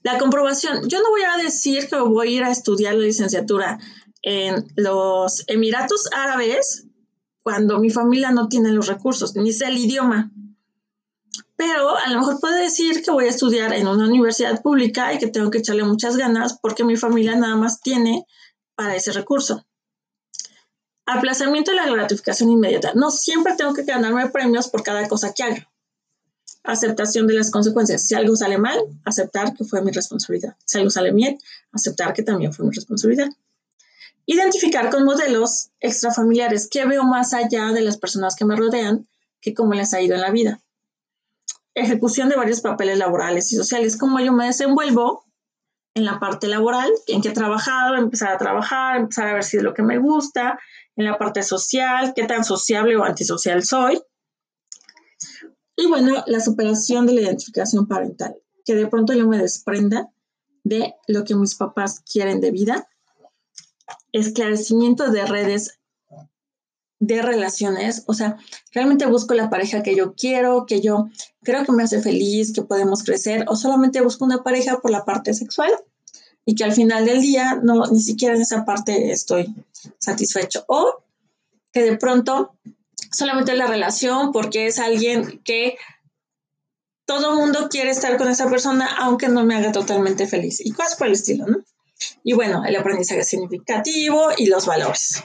La 0.03 0.19
comprobación. 0.19 0.87
Yo 0.87 1.01
no 1.01 1.11
voy 1.11 1.23
a 1.23 1.43
decir 1.43 1.89
que 1.89 1.97
voy 1.97 2.29
a 2.29 2.31
ir 2.31 2.45
a 2.45 2.51
estudiar 2.51 2.95
la 2.95 3.05
licenciatura 3.05 3.79
en 4.29 4.67
los 4.77 5.43
Emiratos 5.47 6.11
Árabes 6.13 6.85
cuando 7.43 7.79
mi 7.79 7.89
familia 7.89 8.31
no 8.31 8.49
tiene 8.49 8.73
los 8.73 8.87
recursos, 8.87 9.35
ni 9.37 9.55
sé 9.55 9.69
el 9.69 9.79
idioma. 9.79 10.31
Pero 11.57 11.97
a 11.97 12.11
lo 12.11 12.19
mejor 12.19 12.39
puedo 12.39 12.55
decir 12.55 13.03
que 13.03 13.11
voy 13.11 13.25
a 13.25 13.31
estudiar 13.31 13.73
en 13.73 13.89
una 13.89 14.07
universidad 14.07 14.61
pública 14.61 15.15
y 15.15 15.19
que 15.19 15.29
tengo 15.29 15.51
que 15.51 15.59
echarle 15.59 15.83
muchas 15.83 16.19
ganas 16.19 16.59
porque 16.61 16.85
mi 16.85 16.97
familia 16.97 17.37
nada 17.37 17.57
más 17.57 17.81
tiene 17.81 18.27
para 18.75 18.95
ese 18.95 19.13
recurso. 19.13 19.65
Aplazamiento 21.07 21.71
de 21.71 21.79
la 21.79 21.91
gratificación 21.91 22.51
inmediata. 22.51 22.93
No 22.95 23.11
siempre 23.11 23.55
tengo 23.57 23.73
que 23.73 23.85
ganarme 23.85 24.29
premios 24.29 24.69
por 24.69 24.83
cada 24.83 25.09
cosa 25.09 25.33
que 25.33 25.43
haga. 25.43 25.71
Aceptación 26.65 27.27
de 27.27 27.33
las 27.33 27.51
consecuencias. 27.51 28.07
Si 28.07 28.15
algo 28.15 28.37
sale 28.37 28.59
mal, 28.59 28.79
aceptar 29.07 29.55
que 29.55 29.65
fue 29.65 29.81
mi 29.81 29.91
responsabilidad. 29.91 30.55
Si 30.67 30.77
algo 30.77 30.91
sale 30.91 31.13
bien, 31.13 31.39
aceptar 31.73 32.13
que 32.13 32.23
también 32.23 32.53
fue 32.53 32.67
mi 32.67 32.73
responsabilidad. 32.73 33.31
Identificar 34.31 34.91
con 34.91 35.07
modelos 35.07 35.71
extrafamiliares 35.81 36.69
que 36.69 36.85
veo 36.85 37.03
más 37.03 37.33
allá 37.33 37.69
de 37.69 37.81
las 37.81 37.97
personas 37.97 38.37
que 38.37 38.45
me 38.45 38.57
rodean 38.57 39.09
que 39.41 39.55
cómo 39.55 39.73
les 39.73 39.95
ha 39.95 40.03
ido 40.03 40.17
en 40.17 40.21
la 40.21 40.31
vida. 40.31 40.61
Ejecución 41.73 42.29
de 42.29 42.37
varios 42.37 42.61
papeles 42.61 42.99
laborales 42.99 43.51
y 43.51 43.57
sociales, 43.57 43.97
cómo 43.97 44.21
yo 44.21 44.35
me 44.35 44.45
desenvuelvo 44.45 45.25
en 45.95 46.05
la 46.05 46.21
parte 46.21 46.47
laboral, 46.47 46.91
en 47.07 47.23
qué 47.23 47.31
he 47.31 47.33
trabajado, 47.33 47.95
empezar 47.95 48.31
a 48.31 48.37
trabajar, 48.37 48.99
empezar 48.99 49.29
a 49.29 49.33
ver 49.33 49.45
si 49.45 49.57
es 49.57 49.63
lo 49.63 49.73
que 49.73 49.83
me 49.83 49.97
gusta, 49.97 50.59
en 50.95 51.07
la 51.07 51.17
parte 51.17 51.43
social, 51.43 52.13
qué 52.15 52.27
tan 52.27 52.45
sociable 52.45 52.99
o 52.99 53.05
antisocial 53.05 53.65
soy. 53.65 53.99
Y 55.75 55.87
bueno, 55.87 56.23
la 56.27 56.41
superación 56.41 57.07
de 57.07 57.15
la 57.15 57.23
identificación 57.23 57.89
parental, 57.89 58.37
que 58.67 58.75
de 58.75 58.89
pronto 58.89 59.15
yo 59.15 59.27
me 59.27 59.39
desprenda 59.39 60.11
de 60.65 60.97
lo 61.07 61.25
que 61.25 61.35
mis 61.35 61.55
papás 61.55 62.01
quieren 62.01 62.43
de 62.43 62.51
vida. 62.51 62.91
Esclarecimiento 64.13 65.11
de 65.11 65.27
redes 65.27 65.79
de 67.01 67.23
relaciones, 67.23 68.03
o 68.07 68.15
sea, 68.15 68.39
realmente 68.73 69.07
busco 69.07 69.33
la 69.35 69.51
pareja 69.51 69.85
que 69.85 69.95
yo 69.95 70.15
quiero, 70.15 70.67
que 70.67 70.81
yo 70.81 71.09
creo 71.43 71.65
que 71.65 71.73
me 71.73 71.85
hace 71.85 72.03
feliz, 72.03 72.53
que 72.53 72.63
podemos 72.63 73.05
crecer, 73.05 73.45
o 73.49 73.55
solamente 73.55 74.01
busco 74.01 74.25
una 74.25 74.43
pareja 74.43 74.81
por 74.81 74.91
la 74.91 75.05
parte 75.05 75.33
sexual 75.33 75.71
y 76.45 76.55
que 76.55 76.65
al 76.65 76.73
final 76.73 77.05
del 77.05 77.21
día 77.21 77.61
no 77.63 77.87
ni 77.87 78.01
siquiera 78.01 78.35
en 78.35 78.41
esa 78.41 78.65
parte 78.65 79.13
estoy 79.13 79.55
satisfecho 79.99 80.65
o 80.67 81.03
que 81.73 81.83
de 81.83 81.97
pronto 81.99 82.55
solamente 83.13 83.55
la 83.55 83.67
relación 83.67 84.33
porque 84.33 84.67
es 84.67 84.79
alguien 84.79 85.41
que 85.45 85.77
todo 87.05 87.37
mundo 87.37 87.69
quiere 87.71 87.91
estar 87.91 88.17
con 88.17 88.29
esa 88.29 88.49
persona 88.49 88.89
aunque 88.99 89.29
no 89.29 89.45
me 89.45 89.57
haga 89.57 89.73
totalmente 89.73 90.27
feliz 90.27 90.65
y 90.65 90.73
cosas 90.73 90.97
por 90.97 91.09
el 91.09 91.13
estilo, 91.13 91.47
¿no? 91.47 91.59
Y 92.23 92.33
bueno, 92.33 92.65
el 92.65 92.77
aprendizaje 92.77 93.23
significativo 93.25 94.29
y 94.37 94.47
los 94.47 94.67
valores. 94.67 95.23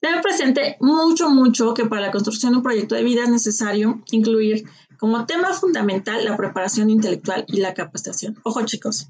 Tener 0.00 0.22
presente 0.22 0.76
mucho, 0.80 1.28
mucho 1.28 1.74
que 1.74 1.86
para 1.86 2.02
la 2.02 2.12
construcción 2.12 2.52
de 2.52 2.58
un 2.58 2.62
proyecto 2.62 2.94
de 2.94 3.02
vida 3.02 3.24
es 3.24 3.30
necesario 3.30 4.02
incluir 4.12 4.64
como 4.96 5.26
tema 5.26 5.52
fundamental, 5.52 6.24
la 6.24 6.36
preparación 6.36 6.90
intelectual 6.90 7.44
y 7.48 7.58
la 7.60 7.74
capacitación. 7.74 8.38
Ojo 8.44 8.64
chicos, 8.64 9.08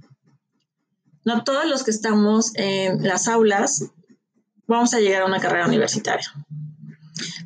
no 1.24 1.44
todos 1.44 1.66
los 1.66 1.82
que 1.82 1.90
estamos 1.90 2.52
en 2.54 3.02
las 3.02 3.28
aulas 3.28 3.84
vamos 4.66 4.94
a 4.94 5.00
llegar 5.00 5.22
a 5.22 5.26
una 5.26 5.40
carrera 5.40 5.66
universitaria. 5.66 6.26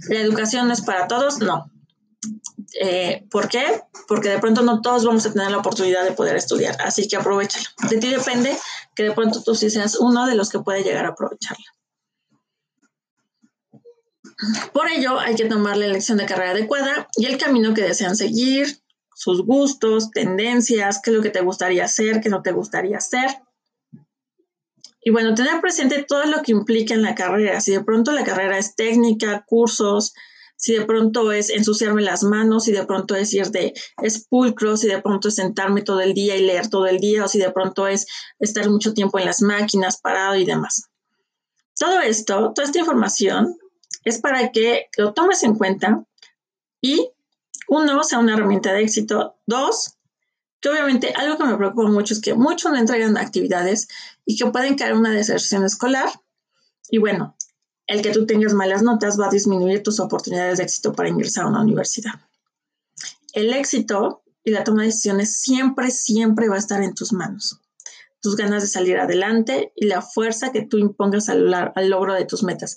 ¿La 0.09 0.21
educación 0.21 0.69
no 0.69 0.73
es 0.73 0.83
para 0.83 1.09
todos? 1.09 1.39
No. 1.39 1.72
Eh, 2.81 3.27
¿Por 3.31 3.49
qué? 3.49 3.83
Porque 4.09 4.29
de 4.29 4.39
pronto 4.39 4.63
no 4.63 4.81
todos 4.81 5.05
vamos 5.05 5.27
a 5.27 5.33
tener 5.33 5.51
la 5.51 5.59
oportunidad 5.59 6.05
de 6.05 6.13
poder 6.13 6.37
estudiar, 6.37 6.81
así 6.83 7.09
que 7.09 7.17
aprovechalo. 7.17 7.67
De 7.91 7.99
ti 7.99 8.09
depende 8.09 8.57
que 8.95 9.05
de 9.05 9.13
pronto 9.13 9.43
tú 9.43 9.55
sí 9.55 9.71
seas 9.71 9.97
uno 9.97 10.27
de 10.27 10.35
los 10.35 10.49
que 10.49 10.61
puede 10.61 10.83
llegar 10.83 11.05
a 11.05 11.11
aprovecharla. 11.11 11.65
Por 14.73 14.89
ello, 14.89 15.19
hay 15.19 15.35
que 15.35 15.45
tomar 15.45 15.77
la 15.77 15.87
elección 15.87 16.19
de 16.19 16.27
carrera 16.27 16.53
adecuada 16.53 17.09
y 17.17 17.27
el 17.27 17.39
camino 17.39 17.75
que 17.75 17.83
desean 17.83 18.17
seguir, 18.17 18.83
sus 19.15 19.45
gustos, 19.45 20.11
tendencias, 20.11 21.01
qué 21.03 21.11
es 21.11 21.17
lo 21.17 21.23
que 21.23 21.31
te 21.31 21.43
gustaría 21.43 21.85
hacer, 21.85 22.21
qué 22.21 22.29
no 22.29 22.43
te 22.43 22.53
gustaría 22.53 22.97
hacer. 22.97 23.31
Y 25.05 25.11
bueno, 25.11 25.35
tener 25.35 25.61
presente 25.61 26.05
todo 26.07 26.25
lo 26.27 26.43
que 26.43 26.53
implica 26.53 26.95
en 26.95 27.03
la 27.03 27.15
carrera. 27.15 27.61
Si 27.61 27.73
de 27.73 27.85
pronto 27.85 28.13
la 28.13 28.25
carrera 28.25 28.59
es 28.59 28.75
técnica, 28.75 29.45
cursos, 29.47 30.15
si 30.63 30.75
de 30.75 30.85
pronto 30.85 31.33
es 31.33 31.51
ensuciarme 31.51 32.03
las 32.03 32.23
manos, 32.23 32.67
si 32.67 32.73
de 32.73 32.87
pronto 32.87 33.17
es 33.17 33.35
ir 33.35 33.51
de 33.51 33.75
espulcro, 34.01 34.77
si 34.77 34.87
de 34.87 35.03
pronto 35.03 35.27
es 35.27 35.35
sentarme 35.35 35.83
todo 35.83 36.01
el 36.01 36.15
día 36.15 36.37
y 36.37 36.43
leer 36.43 36.69
todo 36.69 36.87
el 36.87 37.01
día, 37.01 37.25
o 37.25 37.29
si 37.29 37.41
de 37.41 37.51
pronto 37.51 37.89
es 37.89 38.07
estar 38.39 38.71
mucho 38.71 38.95
tiempo 38.95 39.19
en 39.19 39.27
las 39.27 39.43
máquinas 39.43 40.01
parado 40.01 40.37
y 40.37 40.45
demás. 40.45 40.85
Todo 41.77 41.99
esto, 41.99 42.53
toda 42.55 42.65
esta 42.65 42.79
información 42.79 43.59
es 44.05 44.21
para 44.21 44.53
que 44.53 44.87
lo 44.99 45.13
tomes 45.13 45.43
en 45.43 45.57
cuenta 45.57 46.05
y 46.81 47.11
uno, 47.67 48.05
sea 48.05 48.21
una 48.21 48.35
herramienta 48.35 48.73
de 48.73 48.83
éxito. 48.83 49.35
Dos, 49.47 49.97
que 50.61 50.69
obviamente 50.69 51.13
algo 51.17 51.39
que 51.39 51.45
me 51.45 51.57
preocupa 51.57 51.91
mucho 51.91 52.15
es 52.15 52.21
que 52.21 52.35
muchos 52.35 52.71
no 52.71 52.79
entregan 52.79 53.17
actividades 53.17 53.89
y 54.25 54.37
que 54.37 54.47
pueden 54.53 54.77
caer 54.77 54.95
una 54.95 55.11
deserción 55.11 55.65
escolar. 55.65 56.09
Y 56.89 56.99
bueno, 56.99 57.37
el 57.87 58.03
que 58.03 58.11
tú 58.11 58.27
tengas 58.27 58.55
malas 58.55 58.83
notas 58.83 59.19
va 59.19 59.27
a 59.27 59.31
disminuir 59.31 59.83
tus 59.83 60.01
oportunidades 60.01 60.59
de 60.59 60.65
éxito 60.65 60.93
para 60.93 61.09
ingresar 61.09 61.45
a 61.45 61.49
una 61.49 61.63
universidad. 61.63 62.13
El 63.33 63.53
éxito 63.53 64.23
y 64.45 64.51
la 64.51 64.65
toma 64.65 64.83
de 64.83 64.89
decisiones 64.89 65.41
siempre, 65.41 65.91
siempre 65.91 66.49
va 66.49 66.57
a 66.57 66.59
estar 66.59 66.83
en 66.83 66.95
tus 66.95 67.13
manos. 67.13 67.61
Tus 68.21 68.37
ganas 68.37 68.63
de 68.63 68.69
salir 68.69 68.99
adelante 68.99 69.73
y 69.75 69.87
la 69.87 70.01
fuerza 70.01 70.53
que 70.53 70.63
tú 70.63 70.79
impongas 70.79 71.29
al, 71.29 71.51
logro 71.89 72.15
de 72.15 72.25
tus 72.25 72.43
metas 72.43 72.77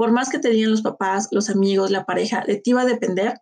por 0.00 0.12
más 0.12 0.30
que 0.30 0.38
te 0.38 0.48
digan 0.48 0.70
los 0.70 0.80
papás, 0.80 1.28
los 1.30 1.50
amigos, 1.50 1.90
la 1.90 2.06
pareja, 2.06 2.42
de 2.46 2.56
ti 2.56 2.72
va 2.72 2.80
a 2.80 2.86
depender 2.86 3.34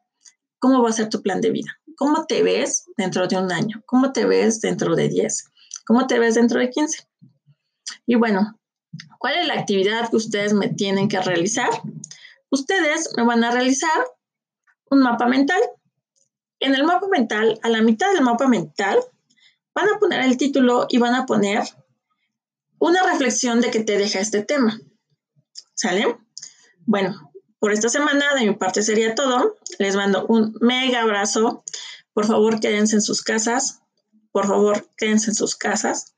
cómo 0.58 0.82
va 0.82 0.88
a 0.88 0.92
ser 0.92 1.08
tu 1.08 1.22
plan 1.22 1.40
de 1.40 1.52
vida. 1.52 1.70
¿Cómo 1.96 2.26
te 2.26 2.42
ves 2.42 2.86
dentro 2.96 3.28
de 3.28 3.36
un 3.36 3.52
año? 3.52 3.80
¿Cómo 3.86 4.10
te 4.10 4.24
ves 4.24 4.60
dentro 4.60 4.96
de 4.96 5.08
10? 5.08 5.52
¿Cómo 5.86 6.08
te 6.08 6.18
ves 6.18 6.34
dentro 6.34 6.58
de 6.58 6.68
15? 6.70 7.06
Y 8.06 8.16
bueno, 8.16 8.57
¿cuál 9.18 9.38
es 9.38 9.46
la 9.46 9.54
actividad 9.54 10.08
que 10.10 10.16
ustedes 10.16 10.52
me 10.52 10.68
tienen 10.68 11.08
que 11.08 11.20
realizar? 11.20 11.70
Ustedes 12.50 13.10
me 13.16 13.24
van 13.24 13.44
a 13.44 13.50
realizar 13.50 14.06
un 14.90 15.00
mapa 15.00 15.26
mental. 15.26 15.60
En 16.60 16.74
el 16.74 16.84
mapa 16.84 17.06
mental, 17.08 17.58
a 17.62 17.68
la 17.68 17.82
mitad 17.82 18.12
del 18.12 18.22
mapa 18.22 18.48
mental, 18.48 18.98
van 19.74 19.88
a 19.88 19.98
poner 19.98 20.22
el 20.22 20.36
título 20.36 20.86
y 20.88 20.98
van 20.98 21.14
a 21.14 21.26
poner 21.26 21.62
una 22.78 23.02
reflexión 23.04 23.60
de 23.60 23.70
qué 23.70 23.80
te 23.80 23.98
deja 23.98 24.20
este 24.20 24.42
tema. 24.42 24.80
¿Sale? 25.74 26.16
Bueno, 26.86 27.30
por 27.60 27.72
esta 27.72 27.88
semana 27.88 28.34
de 28.34 28.46
mi 28.46 28.54
parte 28.54 28.82
sería 28.82 29.14
todo. 29.14 29.56
Les 29.78 29.96
mando 29.96 30.26
un 30.26 30.56
mega 30.60 31.02
abrazo. 31.02 31.64
Por 32.12 32.26
favor, 32.26 32.60
quédense 32.60 32.96
en 32.96 33.02
sus 33.02 33.22
casas. 33.22 33.80
Por 34.32 34.46
favor, 34.46 34.88
quédense 34.96 35.30
en 35.30 35.34
sus 35.34 35.56
casas. 35.56 36.14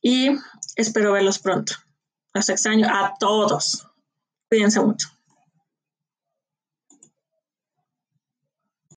Y 0.00 0.30
espero 0.76 1.12
verlos 1.12 1.38
pronto. 1.38 1.74
Los 2.34 2.48
extraño 2.48 2.88
a 2.88 3.14
todos. 3.18 3.86
Cuídense 4.48 4.80
mucho. 4.80 5.08